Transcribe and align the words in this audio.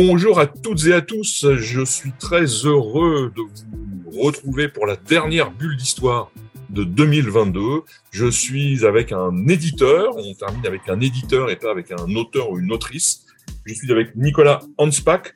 Bonjour 0.00 0.38
à 0.38 0.46
toutes 0.46 0.86
et 0.86 0.92
à 0.92 1.00
tous, 1.00 1.44
je 1.56 1.84
suis 1.84 2.12
très 2.12 2.44
heureux 2.44 3.32
de 3.34 3.42
vous 3.42 4.20
retrouver 4.20 4.68
pour 4.68 4.86
la 4.86 4.94
dernière 4.94 5.50
bulle 5.50 5.76
d'histoire 5.76 6.30
de 6.70 6.84
2022. 6.84 7.82
Je 8.12 8.30
suis 8.30 8.86
avec 8.86 9.10
un 9.10 9.48
éditeur, 9.48 10.16
on 10.16 10.34
termine 10.34 10.64
avec 10.68 10.82
un 10.88 11.00
éditeur 11.00 11.50
et 11.50 11.56
pas 11.56 11.72
avec 11.72 11.90
un 11.90 12.14
auteur 12.14 12.52
ou 12.52 12.60
une 12.60 12.70
autrice. 12.70 13.26
Je 13.64 13.74
suis 13.74 13.90
avec 13.90 14.14
Nicolas 14.14 14.60
Hanspach, 14.76 15.34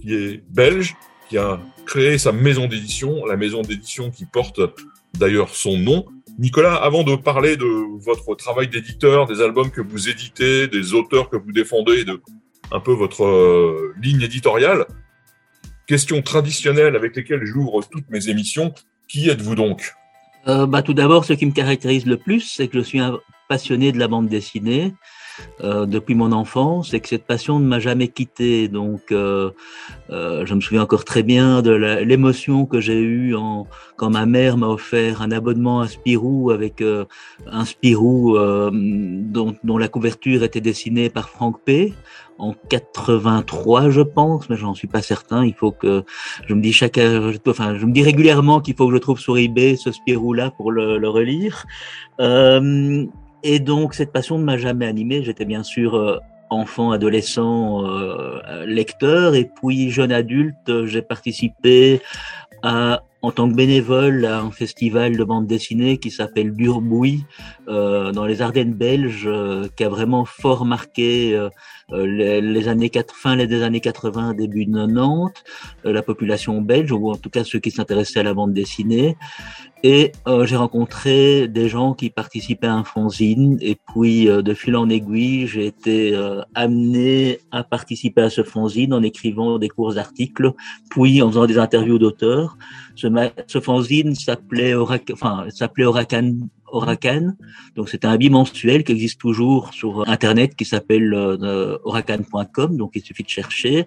qui 0.00 0.14
est 0.14 0.44
belge, 0.48 0.94
qui 1.28 1.36
a 1.36 1.58
créé 1.84 2.16
sa 2.16 2.30
maison 2.30 2.68
d'édition, 2.68 3.26
la 3.26 3.36
maison 3.36 3.62
d'édition 3.62 4.12
qui 4.12 4.26
porte 4.26 4.60
d'ailleurs 5.18 5.48
son 5.56 5.76
nom. 5.76 6.04
Nicolas, 6.38 6.76
avant 6.76 7.02
de 7.02 7.16
parler 7.16 7.56
de 7.56 7.66
votre 8.04 8.36
travail 8.36 8.68
d'éditeur, 8.68 9.26
des 9.26 9.40
albums 9.40 9.72
que 9.72 9.80
vous 9.80 10.08
éditez, 10.08 10.68
des 10.68 10.94
auteurs 10.94 11.30
que 11.30 11.36
vous 11.36 11.50
défendez, 11.50 12.04
de 12.04 12.20
un 12.74 12.80
peu 12.80 12.92
votre 12.92 13.24
euh, 13.24 13.94
ligne 14.02 14.20
éditoriale, 14.20 14.84
question 15.86 16.20
traditionnelle 16.22 16.96
avec 16.96 17.14
lesquelles 17.14 17.44
j'ouvre 17.44 17.82
toutes 17.88 18.10
mes 18.10 18.28
émissions, 18.28 18.74
qui 19.08 19.30
êtes-vous 19.30 19.54
donc? 19.54 19.94
Euh, 20.48 20.66
bah, 20.66 20.82
Tout 20.82 20.92
d'abord, 20.92 21.24
ce 21.24 21.34
qui 21.34 21.46
me 21.46 21.52
caractérise 21.52 22.04
le 22.04 22.16
plus, 22.16 22.40
c'est 22.40 22.66
que 22.66 22.78
je 22.78 22.84
suis 22.84 22.98
un 22.98 23.18
passionné 23.48 23.92
de 23.92 23.98
la 23.98 24.08
bande 24.08 24.28
dessinée. 24.28 24.92
Euh, 25.64 25.84
depuis 25.84 26.14
mon 26.14 26.30
enfance 26.30 26.94
et 26.94 27.00
que 27.00 27.08
cette 27.08 27.26
passion 27.26 27.58
ne 27.58 27.66
m'a 27.66 27.80
jamais 27.80 28.06
quitté. 28.06 28.68
Donc, 28.68 29.06
je 29.10 29.50
me 30.54 30.60
souviens 30.60 30.82
encore 30.82 31.04
très 31.04 31.24
bien 31.24 31.60
de 31.60 31.72
l'émotion 31.72 32.66
que 32.66 32.80
j'ai 32.80 33.00
eue 33.00 33.34
quand 33.96 34.10
ma 34.10 34.26
mère 34.26 34.56
m'a 34.56 34.68
offert 34.68 35.22
un 35.22 35.32
abonnement 35.32 35.80
à 35.80 35.88
Spirou 35.88 36.52
avec 36.52 36.84
un 37.48 37.64
Spirou 37.64 38.38
dont, 38.38 39.56
dont, 39.64 39.76
la 39.76 39.88
couverture 39.88 40.44
était 40.44 40.60
dessinée 40.60 41.10
par 41.10 41.28
Franck 41.28 41.60
P. 41.64 41.94
En 42.38 42.52
83, 42.68 43.90
je 43.90 44.00
pense, 44.00 44.48
mais 44.50 44.56
j'en 44.56 44.74
suis 44.74 44.88
pas 44.88 45.02
certain. 45.02 45.44
Il 45.44 45.54
faut 45.54 45.70
que 45.70 46.04
je 46.46 46.54
me 46.54 46.60
dis 46.60 46.72
chaque, 46.72 46.98
enfin, 47.46 47.76
je 47.78 47.86
me 47.86 47.92
dis 47.92 48.02
régulièrement 48.02 48.60
qu'il 48.60 48.74
faut 48.74 48.88
que 48.88 48.94
je 48.94 48.98
trouve 48.98 49.20
sur 49.20 49.38
eBay 49.38 49.76
ce 49.76 49.92
Spirou-là 49.92 50.50
pour 50.50 50.72
le, 50.72 51.08
relire. 51.08 51.64
Euh, 52.20 53.06
et 53.44 53.60
donc, 53.60 53.94
cette 53.94 54.12
passion 54.12 54.38
ne 54.38 54.44
m'a 54.44 54.56
jamais 54.56 54.86
animé. 54.86 55.22
J'étais 55.22 55.44
bien 55.44 55.62
sûr 55.62 55.94
euh, 55.94 56.18
enfant, 56.50 56.90
adolescent, 56.90 57.86
euh, 57.86 58.66
lecteur. 58.66 59.34
Et 59.34 59.44
puis, 59.44 59.90
jeune 59.90 60.10
adulte, 60.10 60.86
j'ai 60.86 61.02
participé 61.02 62.00
à, 62.62 63.02
en 63.24 63.30
tant 63.30 63.48
que 63.48 63.54
bénévole 63.54 64.26
à 64.26 64.40
un 64.40 64.50
festival 64.50 65.16
de 65.16 65.24
bande 65.24 65.46
dessinée 65.46 65.96
qui 65.96 66.10
s'appelle 66.10 66.54
Durbouy, 66.54 67.24
euh, 67.68 68.12
dans 68.12 68.26
les 68.26 68.42
Ardennes 68.42 68.74
belges, 68.74 69.26
euh, 69.26 69.66
qui 69.76 69.84
a 69.84 69.88
vraiment 69.88 70.26
fort 70.26 70.66
marqué 70.66 71.34
euh, 71.34 71.48
les, 71.90 72.42
les, 72.42 72.68
années 72.68 72.90
4, 72.90 73.14
fin 73.16 73.36
des 73.36 73.62
années 73.62 73.80
80, 73.80 74.34
début 74.34 74.66
90, 74.66 75.42
la 75.84 76.02
population 76.02 76.60
belge, 76.60 76.92
ou 76.92 77.10
en 77.10 77.16
tout 77.16 77.30
cas 77.30 77.44
ceux 77.44 77.60
qui 77.60 77.70
s'intéressaient 77.70 78.20
à 78.20 78.24
la 78.24 78.34
bande 78.34 78.52
dessinée. 78.52 79.16
Et 79.86 80.12
euh, 80.26 80.46
j'ai 80.46 80.56
rencontré 80.56 81.46
des 81.46 81.68
gens 81.68 81.92
qui 81.92 82.08
participaient 82.08 82.68
à 82.68 82.74
un 82.74 82.84
fanzine. 82.84 83.58
Et 83.60 83.76
puis, 83.92 84.30
euh, 84.30 84.40
de 84.40 84.54
fil 84.54 84.76
en 84.76 84.88
aiguille, 84.88 85.46
j'ai 85.46 85.66
été 85.66 86.16
euh, 86.16 86.40
amené 86.54 87.40
à 87.50 87.64
participer 87.64 88.22
à 88.22 88.30
ce 88.30 88.42
fanzine 88.42 88.94
en 88.94 89.02
écrivant 89.02 89.58
des 89.58 89.68
courts 89.68 89.98
articles, 89.98 90.54
puis 90.88 91.20
en 91.20 91.28
faisant 91.28 91.44
des 91.44 91.58
interviews 91.58 91.98
d'auteurs. 91.98 92.56
Ce, 92.94 93.08
ce 93.46 93.60
fanzine 93.60 94.14
s'appelait 94.14 94.72
Oracan 94.72 96.32
Oracan. 96.74 97.34
Donc 97.76 97.88
c'est 97.88 98.04
un 98.04 98.16
bimensuel 98.16 98.84
qui 98.84 98.92
existe 98.92 99.20
toujours 99.20 99.72
sur 99.72 100.08
internet 100.08 100.54
qui 100.56 100.64
s'appelle 100.64 101.12
euh, 101.14 101.78
oracan.com. 101.84 102.76
Donc 102.76 102.92
il 102.94 103.02
suffit 103.02 103.22
de 103.22 103.28
chercher. 103.28 103.86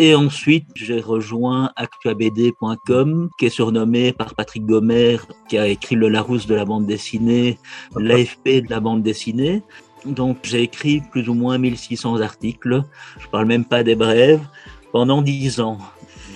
Et 0.00 0.14
ensuite 0.14 0.66
j'ai 0.74 1.00
rejoint 1.00 1.72
actuabd.com 1.76 3.30
qui 3.38 3.46
est 3.46 3.50
surnommé 3.50 4.12
par 4.12 4.34
Patrick 4.34 4.64
Gomer 4.64 5.18
qui 5.48 5.58
a 5.58 5.66
écrit 5.66 5.96
le 5.96 6.08
Larousse 6.08 6.46
de 6.46 6.54
la 6.54 6.64
bande 6.64 6.86
dessinée, 6.86 7.58
l'AFP 7.96 8.62
de 8.62 8.70
la 8.70 8.80
bande 8.80 9.02
dessinée. 9.02 9.62
Donc 10.04 10.38
j'ai 10.44 10.62
écrit 10.62 11.02
plus 11.10 11.28
ou 11.28 11.34
moins 11.34 11.58
1600 11.58 12.20
articles. 12.20 12.82
Je 13.18 13.26
parle 13.28 13.46
même 13.46 13.64
pas 13.64 13.82
des 13.82 13.94
brèves 13.94 14.46
pendant 14.92 15.22
10 15.22 15.60
ans 15.60 15.78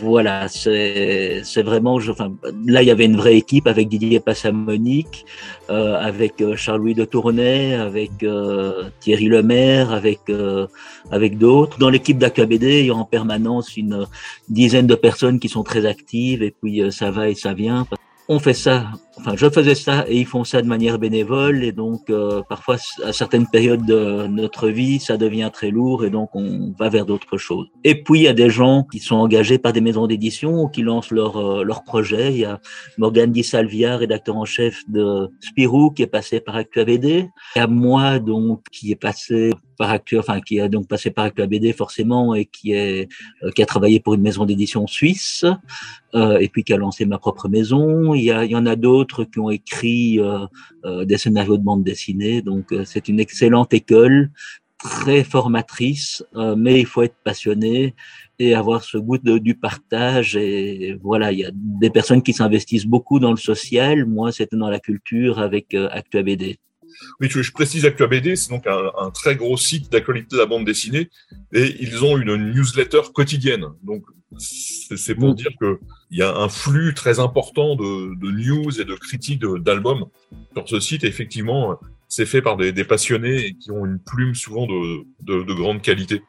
voilà, 0.01 0.49
c'est 0.49 1.63
vraiment. 1.63 1.95
Enfin, 1.95 2.33
là, 2.67 2.83
il 2.83 2.89
y 2.89 2.91
avait 2.91 3.05
une 3.05 3.17
vraie 3.17 3.37
équipe 3.37 3.67
avec 3.67 3.89
Didier 3.89 4.21
Passamonique, 4.21 5.27
euh, 5.71 5.99
avec 6.01 6.41
euh, 6.41 6.57
Charles-Louis 6.57 6.95
de 6.95 7.05
Tournai, 7.05 7.75
avec 7.75 8.23
euh, 8.23 8.85
Thierry 9.01 9.27
Lemaire, 9.27 9.93
avec 9.93 10.21
euh, 10.29 10.67
avec 11.11 11.39
d'autres. 11.39 11.79
Dans 11.79 11.91
l'équipe 11.91 12.19
d'AQABD, 12.19 12.63
il 12.63 12.87
y 12.87 12.91
a 12.91 12.95
en 12.95 13.05
permanence 13.05 13.77
une 13.77 14.07
dizaine 14.49 14.87
de 14.87 14.95
personnes 14.95 15.39
qui 15.39 15.49
sont 15.49 15.63
très 15.63 15.87
actives, 15.87 16.43
et 16.43 16.51
puis 16.51 16.83
euh, 16.83 16.91
ça 16.91 17.11
va 17.11 17.29
et 17.29 17.35
ça 17.35 17.53
vient 17.53 17.87
on 18.31 18.39
fait 18.39 18.55
ça, 18.55 18.87
enfin 19.21 19.35
je 19.37 19.49
faisais 19.51 19.75
ça 19.75 20.05
et 20.09 20.19
ils 20.19 20.27
font 20.27 20.45
ça 20.45 20.63
de 20.63 20.67
manière 20.67 20.99
bénévole 20.99 21.63
et 21.63 21.73
donc 21.73 22.09
euh, 22.11 22.43
parfois 22.49 22.77
à 23.05 23.13
certaines 23.13 23.47
périodes 23.47 23.85
de 23.85 24.27
notre 24.27 24.69
vie 24.69 24.99
ça 24.99 25.17
devient 25.17 25.51
très 25.53 25.71
lourd 25.71 26.05
et 26.05 26.11
donc 26.11 26.31
on 26.35 26.75
va 26.79 26.89
vers 26.89 27.07
d'autres 27.07 27.39
choses. 27.39 27.69
Et 27.85 28.03
puis 28.03 28.21
il 28.21 28.23
y 28.23 28.29
a 28.29 28.33
des 28.33 28.51
gens 28.51 28.85
qui 28.91 28.99
sont 28.99 29.17
engagés 29.17 29.59
par 29.59 29.73
des 29.73 29.81
maisons 29.81 30.07
d'édition 30.07 30.63
ou 30.63 30.69
qui 30.69 30.83
lancent 30.83 31.11
leur 31.11 31.37
euh, 31.37 31.65
leur 31.65 31.85
projet. 31.85 32.33
Il 32.33 32.39
y 32.39 32.45
a 32.45 32.61
Morgane 32.99 33.33
Di 33.33 33.45
Salvia, 33.45 33.97
rédacteur 33.97 34.37
en 34.37 34.45
chef 34.45 34.83
de 34.89 35.29
Spirou 35.41 35.91
qui 35.91 36.03
est 36.03 36.07
passé 36.07 36.41
par 36.41 36.57
ActuABD. 36.57 37.05
Il 37.05 37.59
y 37.59 37.61
a 37.61 37.67
moi 37.67 38.19
donc 38.19 38.65
qui 38.73 38.91
est 38.93 38.97
passé 38.97 39.53
par 39.81 39.91
Actu, 39.91 40.19
enfin 40.19 40.41
qui 40.43 40.61
a 40.61 40.69
donc 40.69 40.89
passé 40.89 41.11
par 41.11 41.25
ActuABD 41.25 41.75
forcément 41.75 42.35
et 42.35 42.45
qui 42.45 42.73
est 42.73 43.09
euh, 43.43 43.51
qui 43.51 43.63
a 43.63 43.67
travaillé 43.67 43.99
pour 43.99 44.13
une 44.13 44.21
maison 44.21 44.45
d'édition 44.45 44.87
suisse 44.87 45.47
euh, 46.15 46.39
et 46.39 46.49
puis 46.49 46.65
qui 46.65 46.73
a 46.75 46.77
lancé 46.77 47.07
ma 47.07 47.19
propre 47.19 47.49
maison. 47.49 48.15
Il 48.15 48.25
y, 48.25 48.31
a, 48.31 48.45
il 48.45 48.51
y 48.51 48.57
en 48.57 48.67
a 48.67 48.77
d'autres 48.77 49.10
qui 49.25 49.39
ont 49.39 49.51
écrit 49.51 50.19
euh, 50.19 50.47
euh, 50.85 51.05
des 51.05 51.19
scénarios 51.19 51.59
de 51.59 51.63
bande 51.63 51.85
dessinée. 51.85 52.43
Donc 52.43 52.73
euh, 52.73 52.85
c'est 52.85 53.09
une 53.09 53.21
excellente 53.21 53.75
école, 53.75 54.31
très 54.79 55.25
formatrice, 55.25 56.25
mais 56.57 56.81
il 56.81 56.87
faut 56.87 57.03
être 57.03 57.17
passionné 57.23 57.95
et 58.41 58.55
avoir 58.55 58.83
ce 58.83 58.97
goût 58.97 59.19
du 59.19 59.55
partage. 59.55 60.35
Et 60.35 60.99
voilà, 61.03 61.31
il 61.31 61.41
y 61.41 61.45
a 61.45 61.51
des 61.55 61.91
personnes 61.91 62.23
qui 62.23 62.33
s'investissent 62.33 62.87
beaucoup 62.87 63.21
dans 63.21 63.31
le 63.31 63.37
social. 63.37 64.07
Moi, 64.07 64.33
c'était 64.33 64.57
dans 64.57 64.71
la 64.71 64.81
culture 64.81 65.39
avec 65.39 65.75
euh, 65.75 65.89
ActuABD. 65.93 66.57
Oui, 67.21 67.29
je 67.31 67.53
précise 67.53 67.85
ActuABD, 67.85 68.37
c'est 68.37 68.51
donc 68.51 68.67
un, 68.67 68.91
un, 68.99 69.11
très 69.11 69.37
gros 69.37 69.57
site 69.57 69.91
d'actualité 69.91 70.37
de 70.37 70.39
la 70.39 70.47
bande 70.47 70.65
dessinée 70.65 71.11
et 71.53 71.77
ils 71.81 72.05
ont 72.05 72.17
une 72.19 72.37
newsletter 72.53 73.01
quotidienne. 73.15 73.67
Donc, 73.83 74.05
c'est 74.39 75.15
pour 75.15 75.31
mmh. 75.31 75.35
dire 75.35 75.51
qu'il 75.59 76.19
y 76.19 76.23
a 76.23 76.37
un 76.37 76.49
flux 76.49 76.95
très 76.95 77.19
important 77.19 77.75
de, 77.75 78.15
de 78.15 78.31
news 78.31 78.81
et 78.81 78.85
de 78.85 78.95
critiques 78.95 79.41
d'albums 79.41 80.07
sur 80.55 80.69
ce 80.69 80.81
site. 80.81 81.05
Et 81.05 81.09
effectivement, 81.09 81.79
c'est 82.09 82.27
fait 82.27 82.43
par 82.43 82.57
des, 82.57 82.73
des, 82.73 82.85
passionnés 82.85 83.57
qui 83.61 83.71
ont 83.73 83.85
une 83.85 83.99
plume 83.99 84.35
souvent 84.35 84.67
de, 84.67 85.05
de, 85.23 85.43
de 85.43 85.55
grande 85.55 85.83
qualité. 85.83 86.23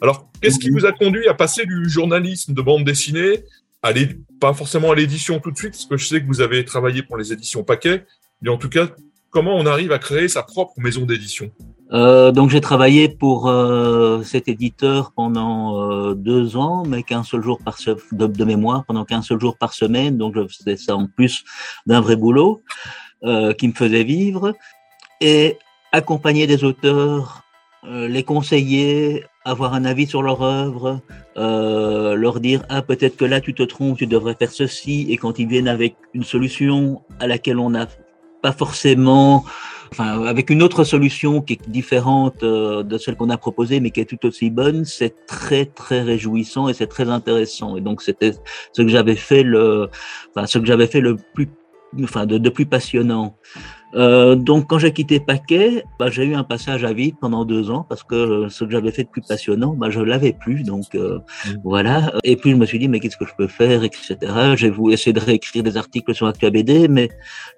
Alors, 0.00 0.30
qu'est-ce 0.40 0.60
qui 0.60 0.70
vous 0.70 0.86
a 0.86 0.92
conduit 0.92 1.26
à 1.26 1.34
passer 1.34 1.66
du 1.66 1.88
journalisme 1.88 2.54
de 2.54 2.62
bande 2.62 2.84
dessinée 2.84 3.42
à 3.82 3.92
pas 4.40 4.54
forcément 4.54 4.90
à 4.90 4.94
l'édition 4.94 5.40
tout 5.40 5.50
de 5.50 5.56
suite, 5.56 5.72
parce 5.72 5.86
que 5.86 5.96
je 5.96 6.06
sais 6.06 6.20
que 6.20 6.26
vous 6.26 6.40
avez 6.40 6.64
travaillé 6.64 7.02
pour 7.02 7.16
les 7.16 7.32
éditions 7.32 7.62
Paquet, 7.62 8.04
mais 8.42 8.50
en 8.50 8.56
tout 8.56 8.68
cas, 8.68 8.88
comment 9.30 9.54
on 9.56 9.66
arrive 9.66 9.92
à 9.92 9.98
créer 9.98 10.28
sa 10.28 10.42
propre 10.42 10.74
maison 10.78 11.04
d'édition 11.04 11.50
euh, 11.92 12.32
donc 12.32 12.50
j'ai 12.50 12.60
travaillé 12.60 13.08
pour 13.08 13.48
euh, 13.48 14.22
cet 14.22 14.48
éditeur 14.48 15.12
pendant 15.12 15.80
euh, 15.80 16.14
deux 16.14 16.56
ans, 16.56 16.84
mais 16.86 17.02
qu'un 17.02 17.22
seul 17.22 17.42
jour 17.42 17.58
par 17.64 17.78
se... 17.78 17.92
de, 18.12 18.44
mémoire, 18.44 18.84
pendant 18.84 19.04
qu'un 19.04 19.22
seul 19.22 19.40
jour 19.40 19.56
par 19.56 19.72
semaine. 19.72 20.18
Donc 20.18 20.34
je 20.34 20.46
faisais 20.46 20.76
ça 20.76 20.96
en 20.96 21.06
plus 21.06 21.44
d'un 21.86 22.00
vrai 22.00 22.16
boulot 22.16 22.62
qui 23.58 23.66
me 23.66 23.72
faisait 23.72 24.04
vivre 24.04 24.52
et 25.20 25.58
accompagner 25.90 26.46
des 26.46 26.62
auteurs, 26.62 27.42
les 27.84 28.22
conseiller, 28.22 29.24
avoir 29.44 29.74
un 29.74 29.84
avis 29.84 30.06
sur 30.06 30.22
leur 30.22 30.42
œuvre, 30.42 31.00
leur 31.34 32.38
dire 32.38 32.62
ah 32.68 32.82
peut-être 32.82 33.16
que 33.16 33.24
là 33.24 33.40
tu 33.40 33.54
te 33.54 33.64
trompes, 33.64 33.98
tu 33.98 34.06
devrais 34.06 34.36
faire 34.36 34.52
ceci. 34.52 35.06
Et 35.10 35.16
quand 35.16 35.40
ils 35.40 35.48
viennent 35.48 35.66
avec 35.66 35.96
une 36.14 36.22
solution 36.22 37.02
à 37.18 37.26
laquelle 37.26 37.58
on 37.58 37.70
n'a 37.70 37.88
pas 38.42 38.52
forcément 38.52 39.44
enfin, 39.92 40.22
avec 40.24 40.50
une 40.50 40.62
autre 40.62 40.84
solution 40.84 41.40
qui 41.40 41.54
est 41.54 41.68
différente 41.68 42.42
euh, 42.42 42.82
de 42.82 42.98
celle 42.98 43.16
qu'on 43.16 43.30
a 43.30 43.38
proposée, 43.38 43.80
mais 43.80 43.90
qui 43.90 44.00
est 44.00 44.04
tout 44.04 44.24
aussi 44.26 44.50
bonne, 44.50 44.84
c'est 44.84 45.26
très 45.26 45.66
très 45.66 46.02
réjouissant 46.02 46.68
et 46.68 46.74
c'est 46.74 46.86
très 46.86 47.08
intéressant. 47.08 47.76
Et 47.76 47.80
donc 47.80 48.02
c'était 48.02 48.32
ce 48.72 48.82
que 48.82 48.88
j'avais 48.88 49.16
fait 49.16 49.42
le, 49.42 49.88
enfin, 50.34 50.46
ce 50.46 50.58
que 50.58 50.66
j'avais 50.66 50.86
fait 50.86 51.00
le 51.00 51.16
plus, 51.34 51.48
enfin, 52.02 52.26
de, 52.26 52.38
de 52.38 52.50
plus 52.50 52.66
passionnant. 52.66 53.36
Euh, 53.94 54.34
donc, 54.34 54.66
quand 54.68 54.78
j'ai 54.78 54.92
quitté 54.92 55.20
Paquet, 55.20 55.84
bah, 55.98 56.10
j'ai 56.10 56.24
eu 56.24 56.34
un 56.34 56.44
passage 56.44 56.84
à 56.84 56.92
vide 56.92 57.16
pendant 57.20 57.44
deux 57.44 57.70
ans 57.70 57.86
parce 57.88 58.02
que 58.02 58.48
ce 58.48 58.64
que 58.64 58.70
j'avais 58.70 58.90
fait 58.90 59.04
de 59.04 59.08
plus 59.08 59.22
passionnant, 59.22 59.74
bah, 59.74 59.90
je 59.90 60.00
l'avais 60.00 60.32
plus. 60.32 60.62
Donc, 60.62 60.94
euh, 60.94 61.18
mmh. 61.18 61.50
voilà. 61.64 62.12
Et 62.24 62.36
puis, 62.36 62.50
je 62.50 62.56
me 62.56 62.66
suis 62.66 62.78
dit, 62.78 62.88
mais 62.88 63.00
qu'est-ce 63.00 63.16
que 63.16 63.26
je 63.26 63.34
peux 63.36 63.48
faire, 63.48 63.84
etc. 63.84 64.16
J'ai 64.56 64.70
voulu 64.70 64.94
essayer 64.94 65.12
de 65.12 65.20
réécrire 65.20 65.62
des 65.62 65.76
articles 65.76 66.14
sur 66.14 66.30
BD, 66.30 66.88
mais 66.88 67.08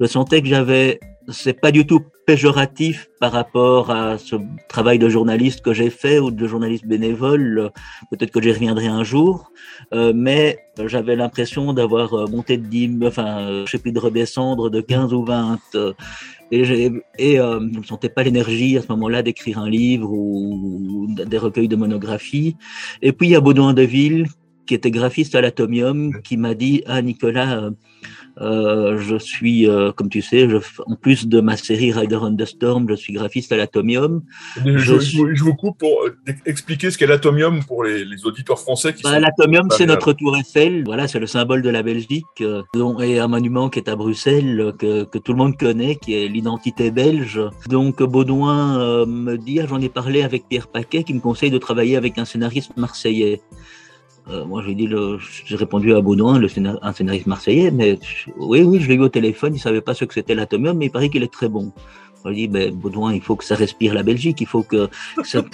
je 0.00 0.06
sentais 0.06 0.40
que 0.42 0.48
j'avais 0.48 1.00
c'est 1.28 1.60
pas 1.60 1.70
du 1.70 1.86
tout 1.86 2.00
péjoratif 2.26 3.08
par 3.18 3.32
rapport 3.32 3.90
à 3.90 4.18
ce 4.18 4.36
travail 4.68 4.98
de 4.98 5.08
journaliste 5.08 5.62
que 5.62 5.72
j'ai 5.72 5.90
fait 5.90 6.18
ou 6.18 6.30
de 6.30 6.46
journaliste 6.46 6.86
bénévole. 6.86 7.70
Peut-être 8.10 8.30
que 8.30 8.40
j'y 8.40 8.52
reviendrai 8.52 8.86
un 8.86 9.02
jour, 9.02 9.50
euh, 9.92 10.12
mais 10.14 10.58
j'avais 10.86 11.16
l'impression 11.16 11.72
d'avoir 11.72 12.14
euh, 12.14 12.26
monté 12.26 12.56
de 12.56 12.66
10, 12.66 12.98
enfin, 13.04 13.40
euh, 13.40 13.66
je 13.66 13.72
sais 13.72 13.78
plus, 13.78 13.92
de 13.92 13.98
redescendre 13.98 14.70
de 14.70 14.80
15 14.80 15.12
ou 15.12 15.24
20. 15.24 15.58
et, 16.52 16.90
et 17.18 17.36
je 17.36 17.78
ne 17.78 17.84
sentais 17.84 18.08
pas 18.08 18.22
l'énergie 18.22 18.78
à 18.78 18.82
ce 18.82 18.86
moment-là 18.90 19.22
d'écrire 19.22 19.58
un 19.58 19.68
livre 19.68 20.10
ou, 20.10 21.08
des 21.08 21.38
recueils 21.38 21.68
de 21.68 21.76
monographies. 21.76 22.56
Et 23.02 23.12
puis 23.12 23.28
il 23.28 23.30
y 23.30 23.36
a 23.36 23.40
Baudouin 23.40 23.74
Deville, 23.74 24.26
qui 24.70 24.76
était 24.76 24.92
graphiste 24.92 25.34
à 25.34 25.40
l'Atomium, 25.40 26.22
qui 26.22 26.36
m'a 26.36 26.54
dit, 26.54 26.84
ah 26.86 27.02
Nicolas, 27.02 27.70
euh, 28.40 28.98
je 28.98 29.16
suis, 29.16 29.68
euh, 29.68 29.90
comme 29.90 30.08
tu 30.08 30.22
sais, 30.22 30.48
je, 30.48 30.58
en 30.86 30.94
plus 30.94 31.26
de 31.26 31.40
ma 31.40 31.56
série 31.56 31.90
Rider 31.90 32.20
on 32.22 32.36
the 32.36 32.44
Storm, 32.44 32.86
je 32.88 32.94
suis 32.94 33.12
graphiste 33.12 33.50
à 33.50 33.56
l'Atomium. 33.56 34.22
Je, 34.64 35.00
je, 35.00 35.42
vous 35.42 35.54
coupe 35.54 35.76
pour 35.76 36.04
euh, 36.04 36.16
expliquer 36.46 36.92
ce 36.92 36.98
qu'est 36.98 37.08
l'Atomium 37.08 37.64
pour 37.64 37.82
les, 37.82 38.04
les, 38.04 38.24
auditeurs 38.24 38.60
français 38.60 38.94
bah, 39.02 39.18
L'Atomium, 39.18 39.66
c'est 39.76 39.86
notre 39.86 40.12
tour 40.12 40.36
Eiffel. 40.36 40.84
Voilà, 40.84 41.08
c'est 41.08 41.18
le 41.18 41.26
symbole 41.26 41.62
de 41.62 41.70
la 41.70 41.82
Belgique 41.82 42.44
dont, 42.72 43.00
et 43.00 43.18
un 43.18 43.26
monument 43.26 43.70
qui 43.70 43.80
est 43.80 43.88
à 43.88 43.96
Bruxelles 43.96 44.72
que, 44.78 45.02
que 45.02 45.18
tout 45.18 45.32
le 45.32 45.38
monde 45.38 45.58
connaît, 45.58 45.96
qui 45.96 46.14
est 46.14 46.28
l'identité 46.28 46.92
belge. 46.92 47.40
Donc 47.68 48.04
Baudouin 48.04 49.04
me 49.04 49.36
dit, 49.36 49.58
ah, 49.58 49.66
j'en 49.68 49.80
ai 49.80 49.88
parlé 49.88 50.22
avec 50.22 50.48
Pierre 50.48 50.68
Paquet, 50.68 51.02
qui 51.02 51.12
me 51.12 51.20
conseille 51.20 51.50
de 51.50 51.58
travailler 51.58 51.96
avec 51.96 52.18
un 52.18 52.24
scénariste 52.24 52.76
marseillais. 52.76 53.40
Euh, 54.30 54.44
moi, 54.44 54.62
j'ai 54.66 54.74
dit, 54.74 54.88
j'ai 55.44 55.56
répondu 55.56 55.94
à 55.94 56.00
Baudouin, 56.00 56.38
le 56.38 56.48
un 56.82 56.92
scénariste 56.92 57.26
marseillais, 57.26 57.70
mais 57.70 57.98
oui, 58.36 58.62
oui, 58.62 58.80
je 58.80 58.88
l'ai 58.88 58.94
eu 58.94 59.00
au 59.00 59.08
téléphone, 59.08 59.54
il 59.54 59.58
savait 59.58 59.80
pas 59.80 59.94
ce 59.94 60.04
que 60.04 60.14
c'était 60.14 60.34
l'atomium, 60.34 60.76
mais 60.76 60.86
il 60.86 60.90
paraît 60.90 61.08
qu'il 61.08 61.22
est 61.22 61.32
très 61.32 61.48
bon. 61.48 61.72
Je 62.24 62.30
dit, 62.32 62.48
ben, 62.48 62.70
Baudouin, 62.74 63.14
il 63.14 63.22
faut 63.22 63.34
que 63.34 63.44
ça 63.44 63.54
respire 63.54 63.94
la 63.94 64.02
Belgique, 64.02 64.40
il 64.40 64.46
faut 64.46 64.62
que, 64.62 64.88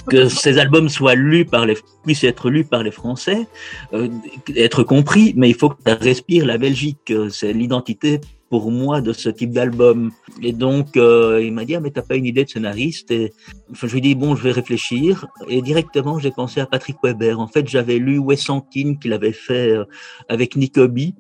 que 0.09 0.29
ces 0.29 0.59
albums 0.59 0.89
soient 0.89 1.15
lus 1.15 1.45
par 1.45 1.65
les, 1.65 1.77
puissent 2.05 2.25
être 2.25 2.51
lus 2.51 2.65
par 2.65 2.83
les 2.83 2.91
Français, 2.91 3.47
euh, 3.93 4.09
être 4.55 4.83
compris, 4.83 5.33
mais 5.37 5.49
il 5.49 5.55
faut 5.55 5.71
que 5.71 5.77
ça 5.87 5.95
respire 5.95 6.45
la 6.45 6.59
Belgique. 6.59 7.13
C'est 7.31 7.53
l'identité 7.53 8.21
pour 8.51 8.71
moi 8.71 9.01
de 9.01 9.13
ce 9.13 9.29
type 9.29 9.51
d'album. 9.51 10.11
Et 10.43 10.53
donc, 10.53 10.97
euh, 10.97 11.43
il 11.43 11.53
m'a 11.53 11.65
dit, 11.65 11.75
ah, 11.75 11.81
mais 11.81 11.91
t'as 11.91 12.03
pas 12.03 12.17
une 12.17 12.27
idée 12.27 12.45
de 12.45 12.49
scénariste? 12.49 13.11
Et, 13.11 13.33
Je 13.73 13.87
lui 13.87 13.99
ai 13.99 14.01
dit, 14.01 14.15
bon, 14.15 14.37
je 14.37 14.43
vais 14.43 14.53
réfléchir. 14.53 15.27
Et 15.49 15.63
directement, 15.63 16.19
j'ai 16.19 16.31
pensé 16.31 16.61
à 16.61 16.67
Patrick 16.67 16.97
Weber. 17.03 17.41
En 17.41 17.49
fait, 17.49 17.69
j'avais 17.69 17.99
lu 17.99 18.19
Wessantine 18.19 18.99
qu'il 18.99 19.13
avait 19.13 19.33
fait 19.33 19.71
euh, 19.71 19.85
avec 20.29 20.57
Nicobi. 20.57 21.15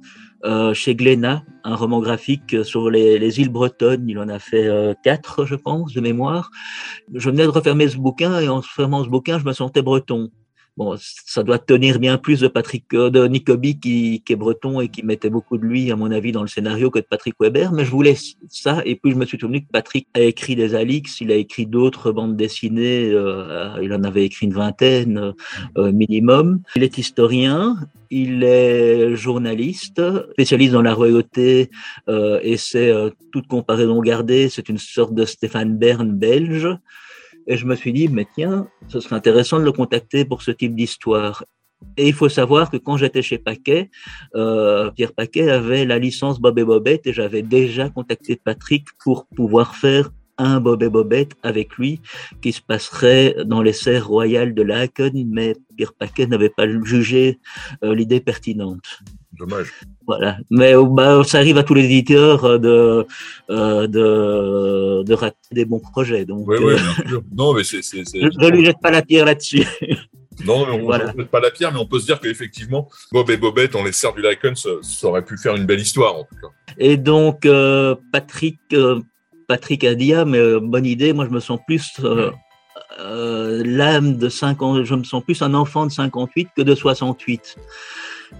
Euh, 0.44 0.74
chez 0.74 0.94
Glénat, 0.94 1.42
un 1.64 1.74
roman 1.74 1.98
graphique 1.98 2.64
sur 2.64 2.90
les, 2.90 3.18
les, 3.18 3.40
îles 3.40 3.48
bretonnes. 3.48 4.08
Il 4.08 4.18
en 4.18 4.28
a 4.28 4.38
fait 4.38 4.68
euh, 4.68 4.94
quatre, 5.02 5.44
je 5.44 5.56
pense, 5.56 5.92
de 5.92 6.00
mémoire. 6.00 6.50
Je 7.12 7.30
venais 7.30 7.44
de 7.44 7.48
refermer 7.48 7.88
ce 7.88 7.96
bouquin 7.96 8.38
et 8.40 8.48
en 8.48 8.62
fermant 8.62 9.02
ce 9.02 9.08
bouquin, 9.08 9.38
je 9.38 9.44
me 9.44 9.52
sentais 9.52 9.82
breton. 9.82 10.30
Bon, 10.76 10.94
ça 10.98 11.42
doit 11.42 11.58
tenir 11.58 11.98
bien 11.98 12.18
plus 12.18 12.40
de 12.40 12.48
Patrick, 12.48 12.84
euh, 12.92 13.08
de 13.08 13.26
Nicobi 13.26 13.80
qui, 13.80 14.22
qui, 14.22 14.34
est 14.34 14.36
breton 14.36 14.82
et 14.82 14.88
qui 14.88 15.02
mettait 15.02 15.30
beaucoup 15.30 15.56
de 15.56 15.64
lui, 15.64 15.90
à 15.90 15.96
mon 15.96 16.10
avis, 16.10 16.32
dans 16.32 16.42
le 16.42 16.48
scénario 16.48 16.90
que 16.90 16.98
de 16.98 17.06
Patrick 17.08 17.34
Weber. 17.40 17.72
Mais 17.72 17.86
je 17.86 17.90
voulais 17.90 18.14
ça. 18.50 18.82
Et 18.84 18.94
puis 18.96 19.12
je 19.12 19.16
me 19.16 19.24
suis 19.24 19.38
souvenu 19.38 19.62
que 19.62 19.70
Patrick 19.72 20.06
a 20.12 20.20
écrit 20.20 20.54
des 20.54 20.74
Alix, 20.74 21.22
il 21.22 21.32
a 21.32 21.36
écrit 21.36 21.64
d'autres 21.64 22.12
bandes 22.12 22.36
dessinées. 22.36 23.10
Euh, 23.10 23.78
il 23.82 23.90
en 23.94 24.04
avait 24.04 24.26
écrit 24.26 24.44
une 24.44 24.52
vingtaine 24.52 25.32
euh, 25.78 25.92
minimum. 25.92 26.60
Il 26.76 26.82
est 26.82 26.98
historien. 26.98 27.76
Il 28.10 28.44
est 28.44 29.16
journaliste, 29.16 30.00
spécialiste 30.32 30.72
dans 30.74 30.82
la 30.82 30.94
royauté 30.94 31.70
et 32.06 32.56
c'est 32.56 32.92
toute 33.32 33.48
comparaison 33.48 34.00
gardée. 34.00 34.48
C'est 34.48 34.68
une 34.68 34.78
sorte 34.78 35.12
de 35.12 35.24
Stéphane 35.24 35.76
Bern 35.76 36.12
belge. 36.12 36.68
Et 37.46 37.56
je 37.56 37.66
me 37.66 37.74
suis 37.74 37.92
dit, 37.92 38.08
mais 38.08 38.26
tiens, 38.34 38.68
ce 38.88 39.00
serait 39.00 39.16
intéressant 39.16 39.58
de 39.58 39.64
le 39.64 39.72
contacter 39.72 40.24
pour 40.24 40.42
ce 40.42 40.50
type 40.50 40.74
d'histoire. 40.74 41.44
Et 41.96 42.08
il 42.08 42.14
faut 42.14 42.28
savoir 42.28 42.70
que 42.70 42.76
quand 42.76 42.96
j'étais 42.96 43.22
chez 43.22 43.38
Paquet, 43.38 43.90
euh, 44.34 44.90
Pierre 44.92 45.12
Paquet 45.12 45.50
avait 45.50 45.84
la 45.84 45.98
licence 45.98 46.40
Bob 46.40 46.58
et 46.58 46.64
Bobette 46.64 47.06
et 47.06 47.12
j'avais 47.12 47.42
déjà 47.42 47.90
contacté 47.90 48.36
Patrick 48.36 48.86
pour 49.02 49.26
pouvoir 49.26 49.76
faire 49.76 50.10
un 50.38 50.60
Bob 50.60 50.82
et 50.82 50.88
Bobette 50.88 51.32
avec 51.42 51.76
lui 51.76 52.00
qui 52.42 52.52
se 52.52 52.60
passerait 52.60 53.36
dans 53.44 53.62
les 53.62 53.72
serres 53.72 54.06
royales 54.06 54.54
de 54.54 54.62
Laken, 54.62 55.12
mais 55.30 55.54
Pierre 55.76 55.94
Paquet 55.94 56.26
n'avait 56.26 56.50
pas 56.50 56.66
jugé 56.84 57.38
euh, 57.84 57.94
l'idée 57.94 58.20
pertinente. 58.20 59.00
Dommage. 59.38 59.72
Voilà. 60.06 60.38
Mais 60.50 60.74
bah, 60.76 61.22
ça 61.24 61.38
arrive 61.38 61.58
à 61.58 61.62
tous 61.62 61.74
les 61.74 61.84
éditeurs 61.84 62.44
euh, 62.44 62.58
de, 62.58 63.06
euh, 63.50 63.86
de, 63.86 65.02
de 65.02 65.14
rater 65.14 65.36
des 65.52 65.64
bons 65.64 65.80
projets. 65.80 66.24
Donc, 66.24 66.48
oui, 66.48 66.56
oui, 66.58 66.72
euh, 66.72 66.76
bien 66.76 67.08
sûr. 67.08 67.22
Non, 67.36 67.52
mais 67.52 67.64
c'est, 67.64 67.82
Je 67.82 68.38
ne 68.38 68.48
lui 68.48 68.64
jette 68.64 68.80
pas 68.80 68.90
la 68.90 69.02
pierre 69.02 69.26
là-dessus. 69.26 69.64
Non, 70.44 70.66
mais 70.66 70.82
on 70.82 70.92
ne 70.92 71.18
jette 71.18 71.30
pas 71.30 71.40
la 71.40 71.50
pierre, 71.50 71.72
mais 71.72 71.78
on 71.78 71.86
peut 71.86 71.98
se 71.98 72.06
dire 72.06 72.20
qu'effectivement, 72.20 72.88
Bob 73.12 73.30
et 73.30 73.36
Bobette, 73.36 73.74
on 73.74 73.84
les 73.84 73.92
sert 73.92 74.12
du 74.12 74.22
Lycan, 74.22 74.54
ça, 74.54 74.68
ça, 74.82 75.08
aurait 75.08 75.24
pu 75.24 75.38
faire 75.38 75.56
une 75.56 75.64
belle 75.64 75.80
histoire, 75.80 76.14
en 76.14 76.24
tout 76.24 76.36
cas. 76.40 76.48
Et 76.78 76.96
donc, 76.98 77.46
euh, 77.46 77.94
Patrick, 78.12 78.58
euh, 78.74 79.00
Patrick 79.48 79.82
a 79.84 79.94
dit, 79.94 80.12
ah, 80.12 80.24
mais 80.26 80.60
bonne 80.60 80.84
idée, 80.84 81.14
moi 81.14 81.24
je 81.24 81.30
me 81.30 81.40
sens 81.40 81.58
plus 81.66 82.00
euh, 82.98 83.62
l'âme 83.64 84.16
de 84.16 84.28
50, 84.28 84.84
je 84.84 84.94
me 84.94 85.04
sens 85.04 85.22
plus 85.22 85.42
un 85.42 85.54
enfant 85.54 85.86
de 85.86 85.92
58 85.92 86.48
que 86.56 86.62
de 86.62 86.74
68. 86.74 87.56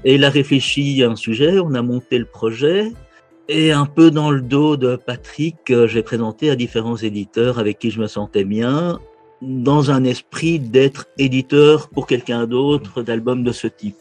Et 0.04 0.14
il 0.14 0.24
a 0.24 0.30
réfléchi 0.30 1.02
à 1.02 1.10
un 1.10 1.16
sujet, 1.16 1.58
on 1.58 1.74
a 1.74 1.82
monté 1.82 2.18
le 2.18 2.24
projet, 2.24 2.92
et 3.48 3.72
un 3.72 3.86
peu 3.86 4.10
dans 4.10 4.30
le 4.30 4.40
dos 4.40 4.76
de 4.76 4.96
Patrick, 4.96 5.70
euh, 5.70 5.86
j'ai 5.86 6.02
présenté 6.02 6.50
à 6.50 6.56
différents 6.56 6.96
éditeurs 6.96 7.58
avec 7.58 7.78
qui 7.78 7.90
je 7.90 8.00
me 8.00 8.08
sentais 8.08 8.44
bien, 8.44 8.98
dans 9.42 9.90
un 9.90 10.04
esprit 10.04 10.58
d'être 10.58 11.06
éditeur 11.18 11.88
pour 11.88 12.06
quelqu'un 12.06 12.46
d'autre 12.46 13.02
d'albums 13.02 13.44
de 13.44 13.52
ce 13.52 13.66
type. 13.66 13.96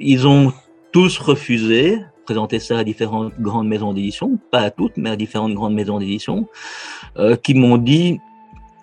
Ils 0.00 0.26
ont 0.26 0.52
tous 0.90 1.18
refusé, 1.18 1.98
présenter 2.24 2.58
ça 2.58 2.78
à 2.78 2.84
différentes 2.84 3.38
grandes 3.40 3.68
maisons 3.68 3.92
d'édition, 3.92 4.38
pas 4.50 4.60
à 4.60 4.70
toutes, 4.70 4.96
mais 4.96 5.10
à 5.10 5.16
différentes 5.16 5.54
grandes 5.54 5.74
maisons 5.74 5.98
d'édition, 5.98 6.48
euh, 7.18 7.36
qui 7.36 7.54
m'ont 7.54 7.78
dit 7.78 8.18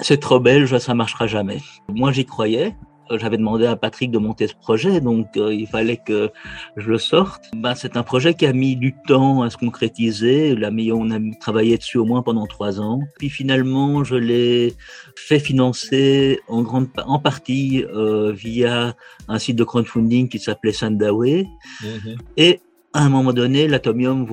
c'est 0.02 0.20
trop 0.20 0.40
belge, 0.40 0.78
ça 0.78 0.94
marchera 0.94 1.28
jamais. 1.28 1.60
Moi, 1.90 2.12
j'y 2.12 2.26
croyais. 2.26 2.76
J'avais 3.18 3.38
demandé 3.38 3.66
à 3.66 3.76
Patrick 3.76 4.12
de 4.12 4.18
monter 4.18 4.48
ce 4.48 4.56
projet, 4.56 5.02
donc 5.02 5.38
euh, 5.38 5.54
il 5.54 5.68
fallait 5.68 5.98
que 5.98 6.30
je 6.78 6.90
le 6.90 6.98
sorte. 6.98 7.46
Ben, 7.56 7.76
c'est 7.76 7.98
un 7.98 8.04
projet 8.04 8.34
qui 8.34 8.46
a 8.46 8.54
mis 8.54 8.76
du 8.76 8.96
temps 9.08 9.42
à 9.42 9.50
se 9.50 9.58
concrétiser. 9.58 10.56
La 10.56 10.70
on 10.94 11.12
a 11.12 11.20
travaillé 11.40 11.78
dessus 11.78 11.98
au 11.98 12.06
moins 12.06 12.22
pendant 12.22 12.48
trois 12.48 12.80
ans. 12.80 13.02
Puis 13.18 13.30
finalement, 13.30 14.04
je 14.04 14.16
l'ai 14.16 14.76
fait 15.16 15.40
financer 15.40 16.40
en 16.48 16.62
grande, 16.62 16.88
en 17.06 17.20
partie 17.20 17.86
euh, 17.94 18.32
via 18.32 18.96
un 19.28 19.40
site 19.40 19.58
de 19.58 19.64
crowdfunding 19.64 20.30
qui 20.30 20.40
s'appelait 20.40 20.74
Sandaway. 20.74 21.46
Mm-hmm. 21.84 22.18
Et 22.38 22.62
à 22.94 23.04
un 23.04 23.10
moment 23.10 23.34
donné, 23.34 23.68
l'Atomium 23.68 24.26